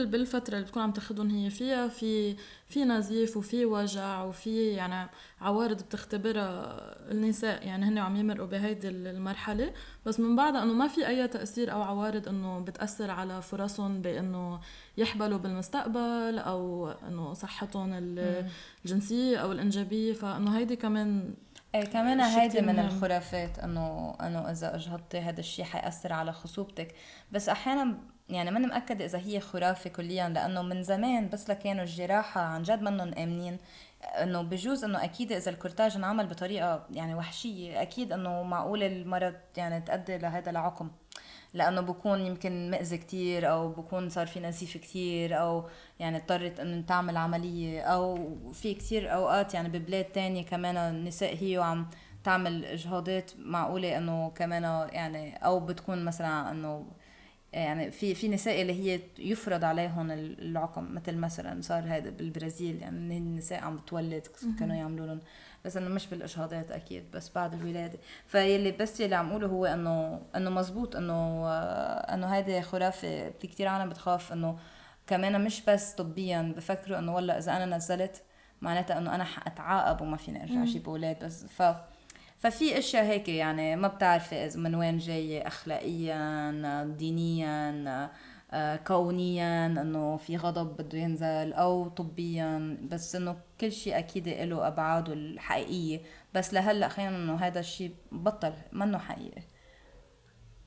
بالفترة 0.05 0.53
اللي 0.53 0.65
بتكون 0.65 0.83
عم 0.83 0.91
تاخدهم 0.91 1.29
هي 1.29 1.49
فيها 1.49 1.87
في 1.87 2.35
في 2.67 2.83
نزيف 2.83 3.37
وفي 3.37 3.65
وجع 3.65 4.23
وفي 4.23 4.67
يعني 4.67 5.09
عوارض 5.41 5.81
بتختبرها 5.83 6.77
النساء. 7.11 7.67
يعني 7.67 7.85
هن 7.85 7.97
عم 7.97 8.15
يمرقوا 8.15 8.47
بهيدي 8.47 8.89
المرحلة. 8.89 9.73
بس 10.05 10.19
من 10.19 10.35
بعدها 10.35 10.63
إنه 10.63 10.73
ما 10.73 10.87
في 10.87 11.07
أي 11.07 11.27
تأثير 11.27 11.71
أو 11.71 11.81
عوارض 11.81 12.27
إنه 12.27 12.59
بتأثر 12.59 13.11
على 13.11 13.41
فرصهم 13.41 14.01
بإنه 14.01 14.59
يحبلوا 14.97 15.37
بالمستقبل 15.37 16.39
أو 16.39 16.89
إنه 17.07 17.33
صحتهم 17.33 17.89
الجنسية 18.85 19.37
أو 19.37 19.51
الإنجابية. 19.51 20.13
فإنه 20.13 20.57
هيدي 20.57 20.75
كمان 20.75 21.33
إيه 21.75 21.85
كمان 21.85 22.19
هيدي 22.19 22.61
من 22.61 22.79
الخرافات 22.79 23.59
انه 23.59 24.15
إنه 24.21 24.39
إذا 24.51 24.75
اجهضتي 24.75 25.17
هذا 25.17 25.39
الشيء 25.39 25.65
حيأثر 25.65 26.13
على 26.13 26.33
خصوبتك. 26.33 26.95
بس 27.31 27.49
أحيانا 27.49 27.97
يعني 28.29 28.51
ماني 28.51 28.67
مأكدة 28.67 29.05
إذا 29.05 29.19
هي 29.19 29.39
خرافة 29.39 29.89
كليا 29.89 30.29
لأنه 30.29 30.61
من 30.61 30.83
زمان 30.83 31.29
بس 31.29 31.49
لكانوا 31.49 31.83
الجراحة 31.83 32.41
عن 32.41 32.63
جد 32.63 32.81
منهم 32.81 33.13
آمنين. 33.13 33.57
إنه 34.03 34.41
بجوز 34.41 34.83
إنه 34.83 35.03
أكيد 35.03 35.31
إذا 35.31 35.51
الكورتاج 35.51 35.95
انعمل 35.95 36.27
بطريقة 36.27 36.85
يعني 36.91 37.15
وحشية 37.15 37.81
أكيد 37.81 38.11
إنه 38.13 38.43
معقول 38.43 38.83
المرض 38.83 39.33
يعني 39.57 39.81
تؤدي 39.81 40.17
لهذا 40.17 40.49
العقم. 40.49 40.89
لأنه 41.53 41.81
بكون 41.81 42.21
يمكن 42.21 42.71
مأذي 42.71 42.97
كتير 42.97 43.51
أو 43.51 43.69
بكون 43.69 44.09
صار 44.09 44.27
في 44.27 44.39
نزيف 44.39 44.77
كتير 44.77 45.39
أو 45.41 45.65
يعني 45.99 46.17
اضطرت 46.17 46.59
إنه 46.59 46.81
تعمل 46.81 47.17
عملية 47.17 47.81
أو 47.81 48.29
في 48.53 48.73
كتير 48.73 49.13
أوقات 49.13 49.53
يعني 49.53 49.69
ببلاد 49.69 50.05
تانية 50.05 50.45
كمان 50.45 50.77
النساء 50.77 51.35
هي 51.35 51.57
وعم 51.57 51.89
تعمل 52.23 52.65
اجهاضات 52.65 53.31
معقولة 53.39 53.97
إنه 53.97 54.29
كمان 54.29 54.63
يعني 54.91 55.45
أو 55.45 55.59
بتكون 55.59 56.05
مثلا 56.05 56.51
إنه 56.51 56.85
يعني 57.53 57.91
في 57.91 58.15
في 58.15 58.27
نساء 58.27 58.61
اللي 58.61 58.73
هي 58.73 58.99
يفرض 59.19 59.63
عليهم 59.63 60.11
العقم 60.11 60.95
مثل 60.95 61.17
مثلا 61.17 61.61
صار 61.61 61.83
هذا 61.87 62.09
بالبرازيل 62.09 62.81
يعني 62.81 63.17
النساء 63.17 63.61
عم 63.63 63.75
بتولد 63.77 64.27
كانوا 64.59 64.75
يعملوا 64.75 65.05
لهم 65.07 65.19
بس 65.65 65.77
إنه 65.77 65.89
مش 65.89 66.07
بالاجهاضات 66.07 66.71
أكيد 66.71 67.11
بس 67.13 67.31
بعد 67.35 67.53
الولادة. 67.53 67.99
فيلي 68.27 68.71
بس 68.71 68.99
يلي 68.99 69.15
عم 69.15 69.29
أقوله 69.29 69.47
هو 69.47 69.65
إنه 69.65 70.21
إنه 70.35 70.49
مزبوط 70.49 70.95
إنه 70.95 71.47
إنه 72.13 72.27
هيدي 72.27 72.61
خرافة 72.61 73.29
في 73.29 73.47
كثير 73.47 73.67
عالم 73.67 73.89
بتخاف 73.89 74.33
إنه 74.33 74.59
كمان 75.07 75.43
مش 75.43 75.61
بس 75.67 75.91
طبيا 75.93 76.53
بفكروا 76.57 76.99
إنه 76.99 77.15
والله 77.15 77.37
إذا 77.37 77.57
أنا 77.57 77.77
نزلت 77.77 78.23
معناتها 78.61 78.97
إنه 78.97 79.15
أنا 79.15 79.23
حأتعاقب 79.23 80.01
وما 80.01 80.17
فيني 80.17 80.43
أرجع 80.43 80.63
أجيب 80.63 80.89
أولاد 80.89 81.25
بس 81.25 81.45
ف 81.45 81.61
ففي 82.39 82.77
أشياء 82.77 83.03
هيك 83.05 83.29
يعني 83.29 83.75
ما 83.75 83.87
بتعرفي 83.87 84.35
إذا 84.45 84.59
من 84.59 84.75
وين 84.75 84.97
جاية 84.97 85.47
اخلاقيا 85.47 86.83
دينيا 86.97 88.09
آه، 88.51 88.75
كونيا 88.75 89.65
إنه 89.65 90.17
في 90.17 90.37
غضب 90.37 90.81
بده 90.81 90.97
ينزل 90.97 91.53
أو 91.53 91.89
طبيا. 91.89 92.77
بس 92.91 93.15
إنه 93.15 93.37
كل 93.61 93.71
شيء 93.71 93.97
أكيد 93.97 94.27
له 94.27 94.67
ابعاده 94.67 95.13
الحقيقية. 95.13 96.01
بس 96.33 96.53
لهلأ 96.53 96.87
خلينا 96.87 97.17
إنه 97.17 97.35
هذا 97.35 97.59
الشيء 97.59 97.95
بطل 98.11 98.53
منه 98.71 98.97
حقيقي 98.97 99.41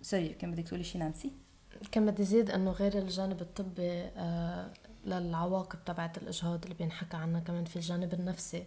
سوري 0.03 0.29
كان 0.29 0.53
بدك 0.53 0.69
تقولي 0.69 0.85
شيء 0.85 1.01
نانسي؟ 1.01 1.33
كان 1.93 2.07
بدي 2.07 2.25
زيد 2.25 2.51
إنه 2.51 2.71
غير 2.71 2.99
الجانب 2.99 3.41
الطبي 3.41 3.91
آه 4.17 4.73
للعواقب 5.05 5.85
تبعت 5.85 6.19
الإجهاض 6.19 6.63
اللي 6.63 6.75
بينحكى 6.75 7.17
عنها. 7.17 7.41
كمان 7.41 7.65
في 7.65 7.77
الجانب 7.77 8.15
النفسي 8.15 8.65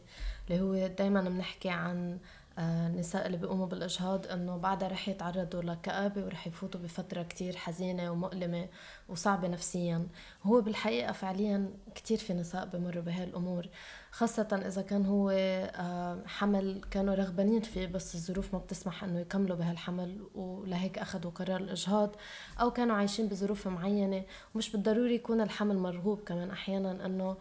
اللي 0.49 0.61
هو 0.61 0.87
دائما 0.87 1.21
بنحكي 1.21 1.69
عن 1.69 2.19
النساء 2.59 3.25
اللي 3.27 3.37
بيقوموا 3.37 3.65
بالإجهاض 3.65 4.27
إنه 4.27 4.57
بعدها 4.57 4.87
رح 4.87 5.09
يتعرضوا 5.09 5.61
لكآبة 5.61 6.25
ورح 6.25 6.47
يفوتوا 6.47 6.81
بفترة 6.81 7.23
كتير 7.23 7.55
حزينة 7.55 8.11
ومؤلمة 8.11 8.67
وصعبة 9.09 9.47
نفسيا. 9.47 10.07
هو 10.43 10.61
بالحقيقة 10.61 11.11
فعليا 11.11 11.73
كتير 11.95 12.17
في 12.17 12.33
نساء 12.33 12.65
بمروا 12.65 13.01
بهاي 13.03 13.23
الأمور 13.23 13.67
خاصة 14.11 14.61
إذا 14.67 14.81
كان 14.81 15.05
هو 15.05 15.29
آه، 15.29 16.21
حمل 16.25 16.81
كانوا 16.91 17.15
رغبانين 17.15 17.61
فيه 17.61 17.87
بس 17.87 18.15
الظروف 18.15 18.53
ما 18.53 18.59
بتسمح 18.59 19.03
إنه 19.03 19.19
يكملوا 19.19 19.57
بهالحمل 19.57 20.27
ولهيك 20.35 20.97
أخذوا 20.99 21.31
قرار 21.31 21.59
الإجهاض 21.59 22.15
أو 22.61 22.71
كانوا 22.71 22.95
عايشين 22.95 23.27
بظروف 23.27 23.67
معينة. 23.67 24.23
ومش 24.55 24.71
بالضروري 24.71 25.15
يكون 25.15 25.41
الحمل 25.41 25.77
مرغوب 25.77 26.19
كمان 26.23 26.51
أحيانا 26.51 27.05
إنه 27.05 27.37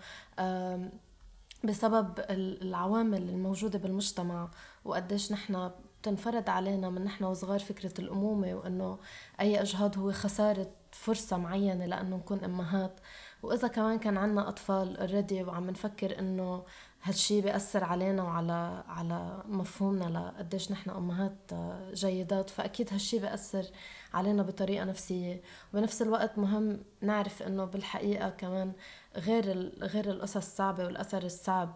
بسبب 1.64 2.24
العوامل 2.30 3.22
الموجودة 3.28 3.78
بالمجتمع 3.78 4.48
وقديش 4.84 5.32
نحن 5.32 5.70
بتنفرد 6.04 6.48
علينا 6.48 6.90
من 6.90 7.04
نحن 7.04 7.24
وصغار 7.24 7.58
فكرة 7.58 7.92
الأمومة 7.98 8.54
وإنه 8.54 8.98
أي 9.40 9.62
إجهاض 9.62 9.98
هو 9.98 10.12
خسارة 10.12 10.70
فرصة 10.92 11.36
معينة 11.36 11.86
لأنه 11.86 12.16
نكون 12.16 12.44
أمهات. 12.44 13.00
وإذا 13.42 13.68
كمان 13.68 13.98
كان 13.98 14.16
عنا 14.16 14.48
أطفال 14.48 14.96
اوريدي 14.96 15.42
وعم 15.42 15.70
نفكر 15.70 16.18
إنه 16.18 16.64
هالشي 17.02 17.40
بيأثر 17.40 17.84
علينا 17.84 18.22
وعلى 18.22 18.84
على 18.88 19.42
مفهومنا 19.48 20.04
لقديش 20.04 20.72
نحن 20.72 20.90
أمهات 20.90 21.50
جيدات 21.92 22.50
فأكيد 22.50 22.92
هالشي 22.92 23.18
بيأثر 23.18 23.66
علينا 24.14 24.42
بطريقة 24.42 24.84
نفسية. 24.84 25.42
وبنفس 25.74 26.02
الوقت 26.02 26.38
مهم 26.38 26.80
نعرف 27.00 27.42
إنه 27.42 27.64
بالحقيقة 27.64 28.30
كمان 28.30 28.72
غير 29.16 29.72
غير 29.82 30.10
القصص 30.10 30.36
الصعبة 30.36 30.84
والأثر 30.84 31.22
الصعب 31.22 31.74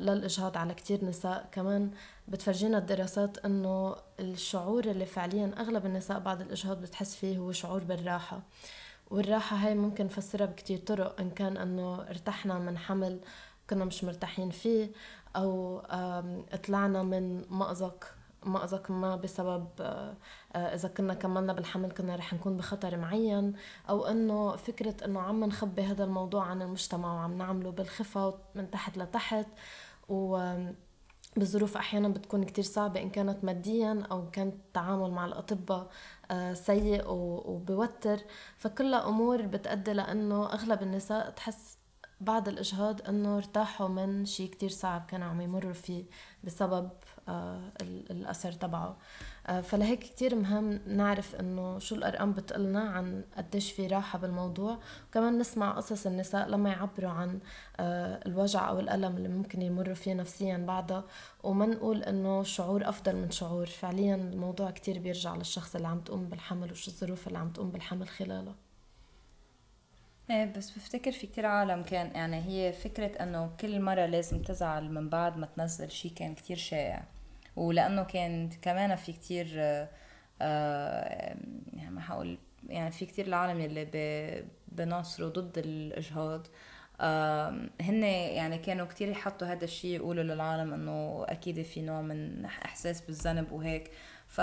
للإجهاض 0.00 0.56
على 0.56 0.74
كتير 0.74 1.04
نساء. 1.04 1.48
كمان 1.52 1.90
بتفرجينا 2.28 2.78
الدراسات 2.78 3.38
إنه 3.44 3.96
الشعور 4.20 4.84
اللي 4.84 5.06
فعليا 5.06 5.54
أغلب 5.58 5.86
النساء 5.86 6.18
بعد 6.18 6.40
الإجهاض 6.40 6.80
بتحس 6.80 7.16
فيه 7.16 7.38
هو 7.38 7.52
شعور 7.52 7.84
بالراحة. 7.84 8.40
والراحة 9.10 9.56
هاي 9.56 9.74
ممكن 9.74 10.04
نفسرها 10.04 10.46
بكتير 10.46 10.78
طرق 10.78 11.20
إن 11.20 11.30
كان 11.30 11.56
إنه 11.56 11.94
ارتحنا 12.10 12.58
من 12.58 12.78
حمل 12.78 13.20
كنا 13.70 13.84
مش 13.84 14.04
مرتاحين 14.04 14.50
فيه 14.50 14.90
أو 15.36 15.80
طلعنا 16.66 17.02
من 17.02 17.44
مأزق 17.50 18.04
مأزق 18.46 18.90
ما 18.90 19.16
بسبب 19.16 19.68
آه، 19.80 20.16
إذا 20.56 20.88
كنا 20.88 21.14
كملنا 21.14 21.52
بالحمل 21.52 21.92
كنا 21.92 22.16
رح 22.16 22.34
نكون 22.34 22.56
بخطر 22.56 22.96
معين 22.96 23.54
أو 23.88 24.06
إنه 24.06 24.56
فكرة 24.56 25.04
إنه 25.04 25.20
عم 25.20 25.44
نخبي 25.44 25.82
هذا 25.82 26.04
الموضوع 26.04 26.44
عن 26.44 26.62
المجتمع 26.62 27.14
وعم 27.14 27.38
نعمله 27.38 27.70
بالخفة 27.70 28.34
من 28.54 28.70
تحت 28.70 28.98
لتحت. 28.98 29.46
و 30.08 30.54
بظروف 31.36 31.76
أحيانا 31.76 32.08
بتكون 32.08 32.44
كتير 32.44 32.64
صعبة 32.64 33.02
إن 33.02 33.10
كانت 33.10 33.44
ماديا 33.44 34.02
أو 34.10 34.30
كان 34.30 34.48
التعامل 34.48 35.10
مع 35.10 35.26
الأطباء 35.26 35.90
آه، 36.30 36.52
سيء 36.54 37.02
وبوتر. 37.08 38.18
فكلها 38.56 39.08
أمور 39.08 39.42
بتأدي 39.42 39.92
لأنه 39.92 40.52
أغلب 40.52 40.82
النساء 40.82 41.30
تحس 41.30 41.78
بعد 42.20 42.48
الإجهاض 42.48 43.08
إنه 43.08 43.36
ارتاحوا 43.36 43.88
من 43.88 44.24
شيء 44.24 44.50
كتير 44.50 44.68
صعب 44.68 45.06
كانوا 45.08 45.28
عم 45.28 45.40
يمروا 45.40 45.72
فيه 45.72 46.04
بسبب 46.44 46.90
آه، 47.28 47.60
الأثر 48.10 48.52
تبعه. 48.52 48.96
آه، 49.46 49.60
فلهيك 49.60 50.00
كتير 50.00 50.34
مهم 50.34 50.80
نعرف 50.86 51.34
إنه 51.34 51.78
شو 51.78 51.94
الأرقام 51.94 52.32
بتقلنا 52.32 52.80
عن 52.80 53.24
قديش 53.36 53.72
في 53.72 53.86
راحة 53.86 54.18
بالموضوع. 54.18 54.78
وكمان 55.08 55.38
نسمع 55.38 55.72
قصص 55.72 56.06
النساء 56.06 56.48
لما 56.48 56.70
يعبروا 56.70 57.10
عن 57.10 57.40
آه، 57.80 58.20
الوجع 58.26 58.68
أو 58.68 58.80
الألم 58.80 59.16
اللي 59.16 59.28
ممكن 59.28 59.62
يمروا 59.62 59.94
فيه 59.94 60.14
نفسيا 60.14 60.56
بعدها. 60.56 61.04
وما 61.42 61.66
نقول 61.66 62.02
إنه 62.02 62.42
شعور 62.42 62.88
أفضل 62.88 63.16
من 63.16 63.30
شعور. 63.30 63.66
فعليا 63.66 64.14
الموضوع 64.14 64.70
كتير 64.70 64.98
بيرجع 64.98 65.34
للشخص 65.36 65.74
اللي 65.76 65.88
عم 65.88 66.00
تقوم 66.00 66.28
بالحمل 66.28 66.72
وشو 66.72 66.90
الظروف 66.90 67.26
اللي 67.26 67.38
عم 67.38 67.50
تقوم 67.50 67.70
بالحمل 67.70 68.08
خلاله. 68.08 68.54
إيه 70.30 70.52
بس 70.56 70.70
بفتكر 70.70 71.12
في 71.12 71.26
كتير 71.26 71.46
عالم 71.46 71.82
كان 71.82 72.06
يعني 72.14 72.36
هي 72.36 72.72
فكرة 72.72 73.22
إنه 73.22 73.50
كل 73.60 73.80
مرة 73.80 74.06
لازم 74.06 74.42
تزعل 74.42 74.90
من 74.90 75.08
بعد 75.08 75.36
ما 75.36 75.46
تنزل 75.46 75.90
شي 75.90 76.08
كان 76.08 76.34
كتير 76.34 76.56
شائع. 76.56 77.04
ولأنه 77.56 78.02
كان 78.04 78.50
كمان 78.62 78.96
في 78.96 79.12
كتير 79.12 79.46
آه 80.42 81.36
يعني 81.72 81.90
ما 81.90 82.00
حقول 82.00 82.38
يعني 82.68 82.90
في 82.90 83.06
كتير 83.06 83.26
العالم 83.26 83.60
يلي 83.60 84.44
بناصروا 84.68 85.28
ضد 85.28 85.58
الإجهاض. 85.58 86.46
آه 87.00 87.68
هن 87.80 88.02
يعني 88.04 88.58
كانوا 88.58 88.86
كتير 88.86 89.08
يحطوا 89.08 89.46
هذا 89.48 89.64
الشيء 89.64 89.96
يقولوا 89.96 90.22
للعالم 90.24 90.74
إنه 90.74 91.24
أكيد 91.28 91.62
في 91.62 91.82
نوع 91.82 92.00
من 92.02 92.44
إحساس 92.44 93.00
بالذنب 93.00 93.52
وهيك. 93.52 93.90
ف 94.26 94.40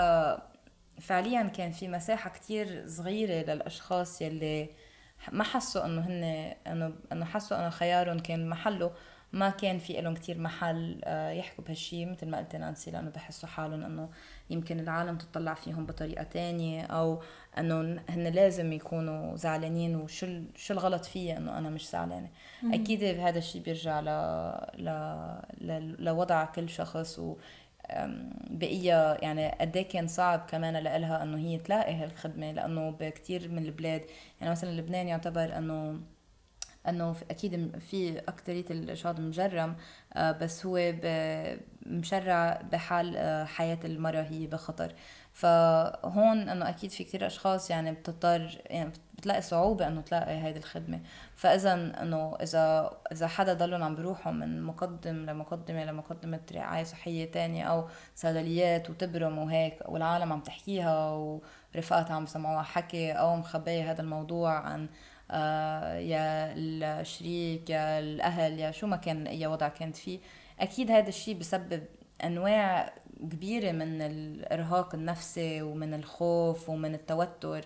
فعليا 1.00 1.42
كان 1.42 1.70
في 1.72 1.88
مساحة 1.88 2.30
كتير 2.30 2.84
صغيرة 2.88 3.52
للأشخاص 3.52 4.22
يلي 4.22 4.68
ما 5.32 5.44
حسوا 5.44 5.84
إنه 5.86 6.00
هن 6.00 6.24
إنه 6.66 6.94
إنه 7.12 7.24
حسوا 7.24 7.58
إنه 7.58 7.70
خيارهم 7.70 8.18
كان 8.18 8.48
محله. 8.48 8.92
ما 9.34 9.50
كان 9.50 9.78
في 9.78 10.00
لهم 10.00 10.14
كتير 10.14 10.38
محل 10.38 11.00
آه، 11.04 11.30
يحكوا 11.30 11.64
بهالشي 11.64 12.06
مثل 12.06 12.28
ما 12.28 12.38
قلت 12.38 12.56
نانسي 12.56 12.90
لأنه 12.90 13.10
بحسوا 13.10 13.48
حالهم 13.48 13.84
إنه 13.84 14.08
يمكن 14.50 14.80
العالم 14.80 15.18
تطلع 15.18 15.54
فيهم 15.54 15.86
بطريقة 15.86 16.22
تانية 16.22 16.82
أو 16.82 17.22
إنه 17.58 18.02
هن 18.08 18.26
لازم 18.26 18.72
يكونوا 18.72 19.36
زعلانين 19.36 19.96
وشو 19.96 20.26
شو 20.56 20.74
الغلط 20.74 21.04
فيي 21.04 21.36
إنه 21.36 21.58
أنا 21.58 21.70
مش 21.70 21.90
زعلانة. 21.90 22.28
أكيد 22.64 23.04
هذا 23.04 23.38
الشيء 23.38 23.62
بيرجع 23.62 24.00
ل... 24.00 24.08
ل... 25.60 25.96
لوضع 26.04 26.44
كل 26.44 26.68
شخص 26.68 27.18
و 27.18 27.36
بقية 28.50 29.12
يعني 29.12 29.48
قد 29.50 29.76
إيه 29.76 29.88
كان 29.88 30.06
صعب 30.06 30.46
كمان 30.48 30.76
لها 30.76 31.22
إنه 31.22 31.38
هي 31.38 31.58
تلاقي 31.58 31.94
هالخدمة 31.94 32.52
لأنه 32.52 32.90
بكتير 32.90 33.48
من 33.48 33.64
البلاد 33.64 34.02
يعني 34.40 34.50
مثلا 34.52 34.70
لبنان 34.70 35.08
يعتبر 35.08 35.58
إنه 35.58 36.00
إنه 36.88 37.16
أكيد 37.30 37.78
في 37.78 38.18
أكترية 38.18 38.64
الاشهاض 38.70 39.20
مجرم 39.20 39.76
آه، 40.14 40.32
بس 40.32 40.66
هو 40.66 40.92
مشرع 41.86 42.62
بحال 42.72 43.16
آه، 43.16 43.44
حياة 43.44 43.78
المرأة 43.84 44.22
هي 44.22 44.46
بخطر. 44.46 44.94
فهون 45.32 46.48
إنه 46.48 46.68
أكيد 46.68 46.90
في 46.90 47.04
كتير 47.04 47.26
أشخاص 47.26 47.70
يعني 47.70 47.92
بتضطر 47.92 48.58
يعني 48.66 48.92
بتلاقي 49.18 49.42
صعوبة 49.42 49.86
إنه 49.86 50.00
تلاقي 50.00 50.42
هيدي 50.44 50.58
الخدمة. 50.58 51.00
فإذا 51.36 51.74
إنه 51.74 52.36
إذا 52.42 52.90
إذا 53.12 53.26
حدا 53.26 53.54
ضلهم 53.54 53.82
عم 53.82 53.94
بيروحوا 53.94 54.32
من 54.32 54.62
مقدم 54.62 55.16
لمقدمة 55.16 55.84
لمقدمة 55.84 56.40
رعاية 56.54 56.84
صحية 56.84 57.30
تانية 57.32 57.64
أو 57.64 57.88
صيدليات 58.14 58.90
وتبرم 58.90 59.38
وهيك 59.38 59.78
والعالم 59.88 60.32
عم 60.32 60.40
تحكيها 60.40 61.10
ورفقاتها 61.10 62.14
عم 62.14 62.22
يسمعوها 62.24 62.62
حكي 62.62 63.12
أو 63.12 63.36
مخبية 63.36 63.90
هذا 63.90 64.00
الموضوع 64.02 64.58
عن 64.58 64.88
يا 65.30 66.52
الشريك 67.00 67.70
يا 67.70 67.98
الأهل 67.98 68.58
يا 68.58 68.70
شو 68.70 68.86
ما 68.86 68.96
كان 68.96 69.26
اي 69.26 69.46
وضع 69.46 69.68
كانت 69.68 69.96
فيه. 69.96 70.20
أكيد 70.60 70.90
هذا 70.90 71.08
الشيء 71.08 71.38
بسبب 71.38 71.84
أنواع 72.24 72.92
كبيرة 73.20 73.72
من 73.72 74.02
الإرهاق 74.02 74.94
النفسي 74.94 75.62
ومن 75.62 75.94
الخوف 75.94 76.68
ومن 76.68 76.94
التوتر. 76.94 77.64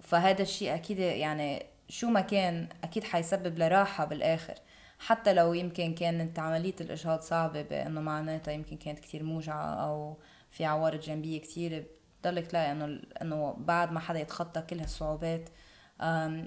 فهذا 0.00 0.42
الشيء 0.42 0.74
أكيد 0.74 0.98
يعني 0.98 1.66
شو 1.88 2.08
ما 2.10 2.20
كان 2.20 2.68
أكيد 2.84 3.04
حيسبب 3.04 3.58
لراحه 3.58 4.04
بالآخر. 4.04 4.54
حتى 4.98 5.32
لو 5.32 5.52
يمكن 5.52 5.94
كانت 5.94 6.38
عملية 6.38 6.74
الإجهاض 6.80 7.20
صعبة 7.20 7.62
بأنه 7.62 8.00
معناتها 8.00 8.52
يمكن 8.52 8.76
كانت 8.76 8.98
كتير 8.98 9.22
موجعة 9.22 9.74
أو 9.74 10.16
في 10.50 10.64
عوارض 10.64 11.00
جانبية 11.00 11.40
كتير 11.40 11.86
بتضلك 12.20 12.46
تلاقي 12.46 12.72
إنه 12.72 13.00
إنه 13.22 13.56
بعد 13.58 13.92
ما 13.92 14.00
حدا 14.00 14.20
يتخطى 14.20 14.62
كل 14.62 14.80
هالصعوبات 14.80 15.48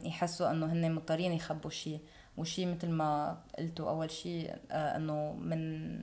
يحسوا 0.04 0.52
إنه 0.52 0.66
هن 0.66 0.92
مضطرين 0.92 1.34
يخبوا 1.34 1.70
شيء 1.70 2.00
وشيء 2.38 2.68
مثل 2.68 2.90
ما 2.90 3.42
قلتوا 3.60 3.90
أول 3.90 4.12
شيء 4.12 4.56
آه، 4.72 4.96
إنه 4.96 5.34
من 5.34 5.94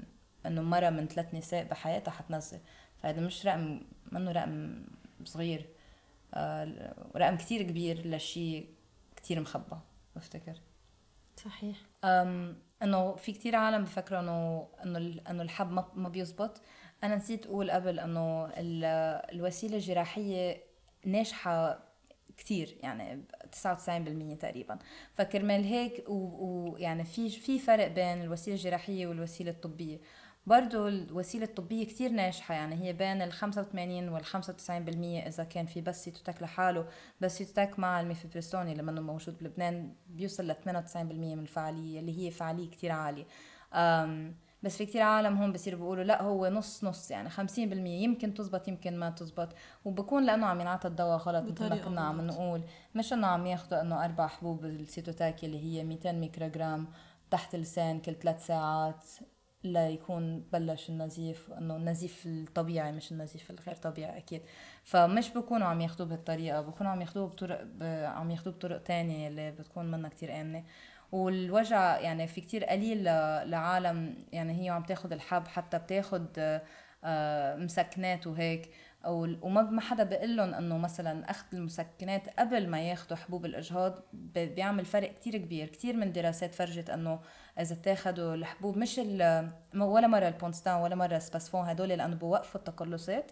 إنه 0.46 0.62
مرة 0.62 0.90
من 0.90 1.06
ثلاث 1.08 1.34
نساء 1.34 1.64
بحياتها 1.64 2.10
حتنزل. 2.10 2.58
فهذا 3.02 3.20
مش 3.20 3.46
رقم 3.46 3.80
منه 4.12 4.32
رقم 4.32 4.84
صغير 5.24 5.68
آه، 6.34 6.94
رقم 7.16 7.36
كتير 7.36 7.62
كبير 7.62 8.06
لشيء 8.06 8.74
كتير 9.16 9.40
مخبى 9.40 9.76
بفتكر. 10.16 10.60
صحيح. 11.36 11.76
إنه 12.82 13.16
في 13.16 13.32
كتير 13.32 13.56
عالم 13.56 13.84
بفكروا 13.84 14.20
إنه 14.20 14.68
إنه 14.84 15.20
إنه 15.30 15.42
الحب 15.42 15.84
ما 15.94 16.08
بيزبط. 16.08 16.60
أنا 17.04 17.16
نسيت 17.16 17.46
أقول 17.46 17.70
قبل 17.70 18.00
إنه 18.00 18.50
الوسيلة 18.56 19.76
الجراحية 19.76 20.64
ناجحة 21.06 21.89
كتير 22.40 22.76
يعني 22.82 23.22
99% 23.52 24.34
تقريبا. 24.40 24.78
فكرمال 25.14 25.64
هيك 25.64 26.04
ويعني 26.08 27.04
في 27.04 27.30
في 27.30 27.58
فرق 27.58 27.86
بين 27.86 28.22
الوسيلة 28.22 28.56
الجراحية 28.56 29.06
والوسيلة 29.06 29.50
الطبية. 29.50 30.00
برضو 30.46 30.88
الوسيلة 30.88 31.44
الطبية 31.44 31.86
كتير 31.86 32.10
ناجحة 32.10 32.54
يعني 32.54 32.74
هي 32.84 32.92
بين 32.92 33.22
ال 33.22 33.32
85 33.32 34.08
وال 34.08 34.24
95% 34.24 35.26
إذا 35.26 35.44
كان 35.44 35.66
في 35.66 35.80
بس 35.80 36.04
Cytotec 36.04 36.42
لحاله. 36.42 36.86
بس 37.20 37.38
Cytotec 37.38 37.78
مع 37.78 38.00
الميفيبرستون 38.00 38.68
اللي 38.68 38.82
منه 38.82 39.00
موجود 39.00 39.38
بلبنان 39.38 39.94
بيوصل 40.06 40.46
ل 40.46 40.54
98% 40.54 40.96
من 40.96 41.38
الفعالية 41.38 42.00
اللي 42.00 42.26
هي 42.26 42.30
فعالية 42.30 42.70
كتير 42.70 42.92
عالية. 42.92 43.26
بس 44.62 44.76
في 44.76 44.86
كتير 44.86 45.02
عالم 45.02 45.36
هون 45.36 45.52
بصيروا 45.52 45.78
بيقولوا 45.80 46.04
لا 46.04 46.22
هو 46.22 46.48
نص 46.48 46.84
نص 46.84 47.10
يعني 47.10 47.30
50% 47.30 47.38
يمكن 47.58 48.34
تزبط 48.34 48.68
يمكن 48.68 48.96
ما 48.98 49.10
تزبط. 49.10 49.48
وبكون 49.84 50.26
لأنه 50.26 50.46
عم 50.46 50.60
ينعطى 50.60 50.88
الدواء 50.88 51.18
غلط 51.18 51.44
مثل 51.44 51.68
ما 51.68 51.76
كنا 51.76 52.00
عم 52.00 52.20
نقول. 52.26 52.62
مش 52.94 53.12
إنه 53.12 53.26
عم 53.26 53.46
ياخذوا 53.46 53.80
إنه 53.80 54.04
أربع 54.04 54.26
حبوب 54.26 54.64
ال 54.64 54.75
Cytotec 54.75 55.46
اللي 55.46 55.64
هي 55.64 55.84
200 55.84 56.12
ميكروغرام 56.12 56.88
تحت 57.30 57.54
اللسان 57.54 58.00
كل 58.00 58.14
ثلاث 58.14 58.46
ساعات 58.46 59.04
ليكون 59.64 60.40
بلش 60.52 60.90
النزيف 60.90 61.50
إنه 61.52 61.76
النزيف 61.76 62.22
الطبيعي 62.26 62.92
مش 62.92 63.12
النزيف 63.12 63.50
الغير 63.50 63.76
طبيعي 63.76 64.18
أكيد. 64.18 64.42
فمش 64.84 65.30
بكونوا 65.30 65.66
عم 65.66 65.80
ياخذوه 65.80 66.08
بهالطريقة 66.08 66.60
بكونوا 66.60 66.92
عم 66.92 67.00
ياخذوه 67.00 67.26
بطرق 67.28 67.62
ب... 67.62 67.82
عم 68.04 68.30
ياخذوه 68.30 68.54
بطرق 68.54 68.82
تانية 68.82 69.28
اللي 69.28 69.50
بتكون 69.50 69.90
منها 69.90 70.10
كتير 70.10 70.40
آمنة. 70.40 70.64
والوجع 71.12 71.98
يعني 71.98 72.26
في 72.26 72.40
كتير 72.40 72.64
قليل 72.64 73.04
لعالم 73.50 74.14
يعني 74.32 74.64
هي 74.64 74.68
عم 74.68 74.82
تاخذ 74.82 75.12
الحب 75.12 75.46
حتى 75.48 75.78
بتاخذ 75.78 76.26
آه، 77.04 77.56
مسكنات 77.56 78.26
وهيك. 78.26 78.70
وما 79.06 79.62
ما 79.62 79.80
حدا 79.80 80.04
بيقول 80.04 80.36
لهم 80.36 80.54
إنه 80.54 80.78
مثلا 80.78 81.30
أخذ 81.30 81.46
المسكنات 81.52 82.28
قبل 82.38 82.68
ما 82.68 82.80
ياخذوا 82.80 83.18
حبوب 83.18 83.44
الإجهاض 83.44 84.02
بيعمل 84.34 84.84
فرق 84.84 85.14
كتير 85.14 85.36
كبير. 85.36 85.68
كتير 85.68 85.96
من 85.96 86.12
دراسات 86.12 86.54
فرجت 86.54 86.90
إنه 86.90 87.20
إذا 87.60 87.74
تاخذوا 87.74 88.34
الحبوب 88.34 88.78
مش 88.78 88.98
ولا 89.74 90.06
مرة 90.06 90.28
البونستان 90.28 90.80
ولا 90.80 90.94
مرة 90.94 91.18
سباسفون 91.18 91.68
هدول 91.68 91.88
لأنه 91.88 92.16
بوقفوا 92.16 92.60
التقلصات 92.60 93.30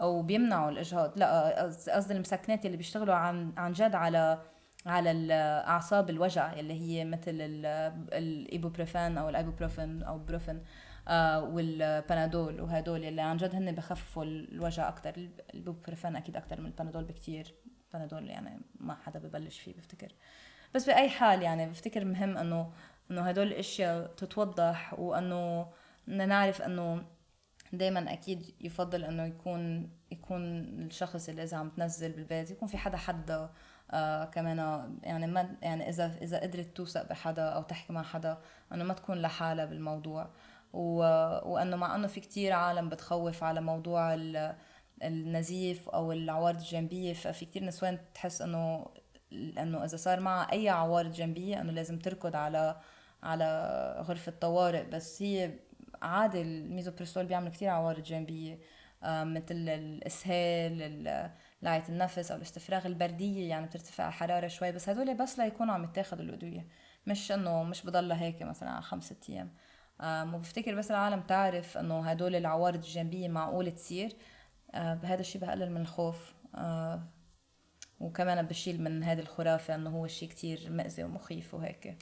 أو 0.00 0.22
بيمنعوا 0.22 0.70
الإجهاض. 0.70 1.18
لا 1.18 1.62
قصدي 1.64 2.14
المسكنات 2.14 2.66
اللي 2.66 2.76
بيشتغلوا 2.76 3.14
عن 3.14 3.52
عن 3.56 3.72
جد 3.72 3.94
على 3.94 4.38
على 4.86 5.10
الاعصاب 5.10 6.10
الوجع 6.10 6.52
اللي 6.52 6.74
هي 6.80 7.04
مثل 7.04 7.30
الايبوبروفين 8.12 9.18
أو 9.18 9.28
الأيبوبروفين 9.28 10.02
أو 10.02 10.18
بروفين 10.18 10.62
آه 11.08 11.44
والبنادول 11.44 12.60
وهدول 12.60 13.04
اللي 13.04 13.22
عن 13.22 13.36
جد 13.36 13.54
هن 13.54 13.72
بخففوا 13.72 14.24
الوجع 14.24 14.88
أكثر 14.88 15.28
البوبروفين 15.54 16.16
أكيد 16.16 16.36
أكثر 16.36 16.60
من 16.60 16.66
البنادول 16.66 17.04
بكثير 17.04 17.54
البنادول 17.86 18.28
يعني 18.28 18.60
ما 18.80 18.94
حدا 18.94 19.18
ببلش 19.18 19.60
فيه 19.60 19.74
بفتكر. 19.74 20.12
بس 20.74 20.86
بأي 20.86 21.08
حال 21.08 21.42
يعني 21.42 21.68
بفتكر 21.68 22.04
مهم 22.04 22.36
إنه 22.36 22.72
إنه 23.10 23.20
هدول 23.20 23.46
الاشياء 23.46 24.06
تتوضح 24.06 24.98
وإنه 24.98 25.66
نعرف 26.06 26.62
إنه 26.62 27.04
دائما 27.72 28.12
أكيد 28.12 28.54
يفضل 28.60 29.04
إنه 29.04 29.24
يكون 29.24 29.90
يكون 30.10 30.42
الشخص 30.86 31.28
اللي 31.28 31.42
إذا 31.42 31.56
عم 31.56 31.68
تنزل 31.68 32.12
بالبيت 32.12 32.50
يكون 32.50 32.68
في 32.68 32.78
حدا 32.78 32.96
حدا 32.96 33.50
آه 33.90 34.24
كمان 34.24 34.58
يعني 35.02 35.26
ما 35.26 35.56
يعني 35.62 35.88
إذا 35.88 36.12
إذا 36.22 36.40
قدرت 36.40 36.76
توثق 36.76 37.08
بحدا 37.08 37.42
أو 37.42 37.62
تحكي 37.62 37.92
مع 37.92 38.02
حدا 38.02 38.38
إنه 38.72 38.84
ما 38.84 38.94
تكون 38.94 39.22
لحالها 39.22 39.64
بالموضوع. 39.64 40.30
و... 40.72 40.98
وإنه 41.52 41.76
مع 41.76 41.94
إنه 41.94 42.06
في 42.06 42.20
كتير 42.20 42.52
عالم 42.52 42.88
بتخوف 42.88 43.44
على 43.44 43.60
موضوع 43.60 44.16
النزيف 45.02 45.88
أو 45.88 46.12
العوارض 46.12 46.58
الجانبيه 46.58 47.12
ففي 47.12 47.44
كتير 47.44 47.64
نسوان 47.64 47.98
تحس 48.14 48.42
إنه 48.42 48.86
إنه 49.32 49.84
إذا 49.84 49.96
صار 49.96 50.20
معها 50.20 50.52
أي 50.52 50.68
عوارض 50.68 51.12
جانبيه 51.12 51.60
إنه 51.60 51.72
لازم 51.72 51.98
تركض 51.98 52.36
على 52.36 52.76
على 53.22 53.44
غرفة 54.08 54.32
طوارئ. 54.40 54.84
بس 54.90 55.22
هي 55.22 55.52
عادي 56.02 56.42
الميزوبريستول 56.42 57.26
بيعمل 57.26 57.50
كتير 57.50 57.68
عوارض 57.68 58.02
جانبيه 58.02 58.58
آه، 59.02 59.24
مثل 59.24 59.54
الإسهال 59.68 60.82
لعية 61.62 61.84
النفس 61.88 62.30
أو 62.30 62.36
الاستفراغ 62.36 62.86
البردية 62.86 63.48
يعني 63.48 63.66
بترتفع 63.66 64.08
الحراره 64.08 64.48
شوي 64.48 64.72
بس 64.72 64.88
هدول 64.88 65.14
بس 65.16 65.38
ليكونوا 65.38 65.74
عم 65.74 65.84
يتاخذوا 65.84 66.22
الأدوية. 66.22 66.66
مش 67.06 67.32
إنه 67.32 67.62
مش 67.62 67.86
بضلها 67.86 68.22
هيك 68.22 68.42
مثلا 68.42 68.70
على 68.70 68.82
خمسة 68.82 69.16
أيام. 69.28 69.54
وبفتكر 70.34 70.74
بس 70.74 70.90
العالم 70.90 71.20
تعرف 71.20 71.78
إنه 71.78 72.00
هدول 72.00 72.34
العوارض 72.34 72.84
الجانبيه 72.84 73.28
معقول 73.28 73.72
تصير. 73.72 74.16
آه، 74.74 74.94
بهذا 74.94 75.20
الشيء 75.20 75.40
بقلل 75.40 75.70
من 75.70 75.80
الخوف. 75.80 76.34
آه، 76.54 77.02
وكمان 78.00 78.46
بشيل 78.46 78.82
من 78.82 79.04
هذه 79.04 79.20
الخرافة 79.20 79.74
إنه 79.74 79.90
هو 79.90 80.06
شيء 80.06 80.28
كتير 80.28 80.70
مأذي 80.70 81.04
ومخيف 81.04 81.54
وهيك. 81.54 81.98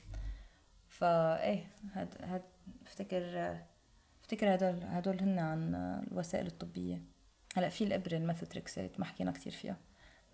فا 0.88 1.42
إيه 1.42 1.66
هاد 1.94 2.14
هاد 2.22 2.42
بفتكر 2.64 3.56
بفتكر 4.22 4.54
هدول 4.54 4.82
هدول 4.84 5.20
هن 5.20 5.38
عن 5.38 5.74
الوسائل 6.12 6.46
الطبية. 6.46 7.18
هلا 7.59 7.68
في 7.68 7.84
الإبرة 7.84 8.14
الميثوتريكسات 8.14 9.00
ما 9.00 9.04
حكينا 9.04 9.32
كتير 9.32 9.52
فيها. 9.52 9.76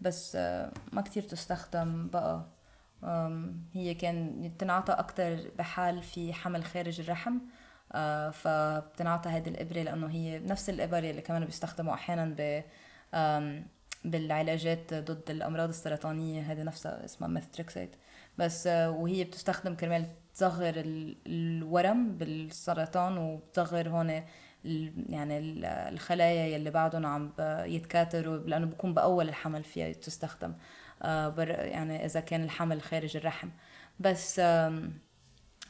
بس 0.00 0.36
آه، 0.36 0.72
ما 0.92 1.02
كتير 1.02 1.22
تستخدم 1.22 2.08
بقى. 2.08 2.44
هي 3.72 3.94
كان 3.94 4.52
تنعطى 4.58 4.92
أكتر 4.92 5.50
بحال 5.58 6.02
في 6.02 6.32
حمل 6.32 6.64
خارج 6.64 7.00
الرحم. 7.00 7.38
آه، 7.92 8.30
فبتنعطى 8.30 9.28
هذه 9.30 9.48
الإبرة 9.48 9.82
لأنه 9.82 10.10
هي 10.10 10.38
نفس 10.38 10.70
الإبر 10.70 10.98
اللي 10.98 11.22
كمان 11.22 11.44
بيستخدموا 11.44 11.94
أحيانا 11.94 12.34
ب 12.38 12.62
بالعلاجات 14.04 14.94
ضد 14.94 15.30
الأمراض 15.30 15.68
السرطانية. 15.68 16.42
هذه 16.52 16.62
نفسها 16.62 17.04
اسمها 17.04 17.28
ميثوتريكسات 17.28 17.90
بس 18.38 18.66
آه، 18.66 18.90
وهي 18.90 19.24
بتستخدم 19.24 19.74
كرمال 19.74 20.06
تصغر 20.34 20.74
الورم 21.26 22.18
بالسرطان 22.18 23.18
وبتصغر 23.18 23.88
هون 23.88 24.22
يعني 25.08 25.38
الخلايا 25.88 26.46
يلي 26.46 26.70
بعدهم 26.70 27.06
عم 27.06 27.32
يتكاثروا 27.64 28.36
لأنه 28.36 28.66
بكون 28.66 28.94
بأول 28.94 29.28
الحمل 29.28 29.64
فيها 29.64 29.92
تستخدم. 29.92 30.54
آه، 31.02 31.34
يعني 31.48 32.04
إذا 32.04 32.20
كان 32.20 32.44
الحمل 32.44 32.82
خارج 32.82 33.16
الرحم. 33.16 33.48
بس 34.00 34.40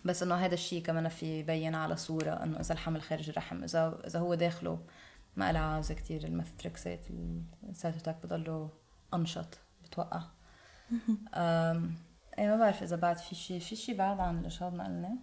بس 0.05 0.23
إنه 0.23 0.35
هذا 0.35 0.55
الشيء 0.55 0.83
كمان 0.83 1.09
في 1.09 1.41
يبين 1.41 1.75
على 1.75 1.97
صورة 1.97 2.31
إنه 2.31 2.61
إذا 2.61 2.73
الحمل 2.73 3.03
خارج 3.03 3.31
الرحم 3.31 3.65
إذا 3.65 4.01
إذا 4.07 4.19
هو 4.19 4.35
داخله 4.35 4.79
ما 5.37 5.53
لها 5.53 5.63
عازة 5.63 5.95
كثير 5.95 6.25
الميثوتريكسات 6.25 7.01
السايتوتك 7.71 8.17
بضلوا 8.25 8.69
أنشط 9.15 9.59
بتوقع. 9.85 10.23
اي 12.39 12.49
ما 12.49 12.57
بعرف 12.57 12.83
إذا 12.83 12.97
بعد 12.97 13.17
في 13.17 13.35
شيء 13.35 13.61
في 13.61 13.77
شيء 13.77 13.97
بعد 13.97 14.21
عن 14.21 14.39
الإجهاض 14.39 14.75
ما 14.75 14.85
قلنا. 14.85 15.17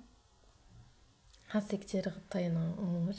حاسة 1.52 1.78
كتير 1.78 2.10
غطينا 2.10 2.76
امور 2.80 3.14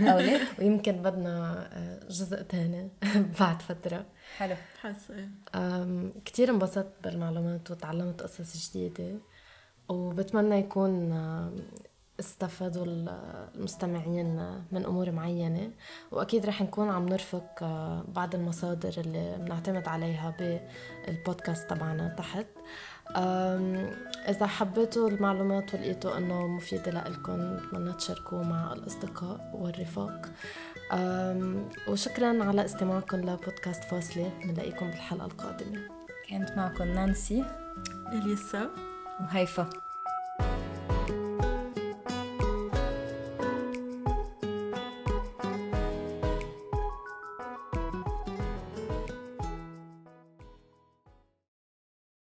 أو 0.00 0.18
ويمكن 0.58 0.92
بدنا 0.92 1.66
آه، 1.72 2.08
جزء 2.08 2.42
تاني 2.42 2.88
بعد 3.40 3.62
فترة. 3.62 4.04
حلو. 4.36 4.56
حاسة. 4.80 5.28
كثير 6.24 6.50
انبسطت 6.50 6.92
بالمعلومات 7.04 7.70
وتعلمت 7.70 8.22
قصص 8.22 8.70
جديدة. 8.70 9.18
وبتمنى 9.88 10.54
يكون 10.58 11.12
استفادوا 12.20 12.84
المستمعين 12.86 14.36
من 14.72 14.84
أمور 14.84 15.10
معينة. 15.10 15.70
وأكيد 16.12 16.46
رح 16.46 16.62
نكون 16.62 16.88
عم 16.90 17.08
نرفق 17.08 17.62
آه، 17.62 18.04
بعض 18.08 18.34
المصادر 18.34 18.94
اللي 19.00 19.36
بنعتمد 19.38 19.88
عليها 19.88 20.36
بالبودكاست 21.06 21.70
تبعنا 21.70 22.08
تحت. 22.08 22.46
إذا 24.28 24.46
حبيتوا 24.46 25.08
المعلومات 25.08 25.74
ولقيتوا 25.74 26.18
إنه 26.18 26.46
مفيدة 26.46 26.90
لإلكم 26.90 27.56
بتمنى 27.56 27.92
تشاركوه 27.92 28.42
مع 28.42 28.72
الأصدقاء 28.72 29.50
والرفاق. 29.54 30.30
وشكرا 31.88 32.44
على 32.44 32.64
استماعكم 32.64 33.16
لبودكاست 33.16 33.84
فاصلة 33.84 34.30
بنلاقيكم 34.44 34.86
بالحلقة 34.86 35.26
القادمة. 35.26 35.80
كانت 36.28 36.50
معكم 36.50 36.84
نانسي 36.84 37.44
إليسا 38.12 38.70
وهيفا. 39.20 39.70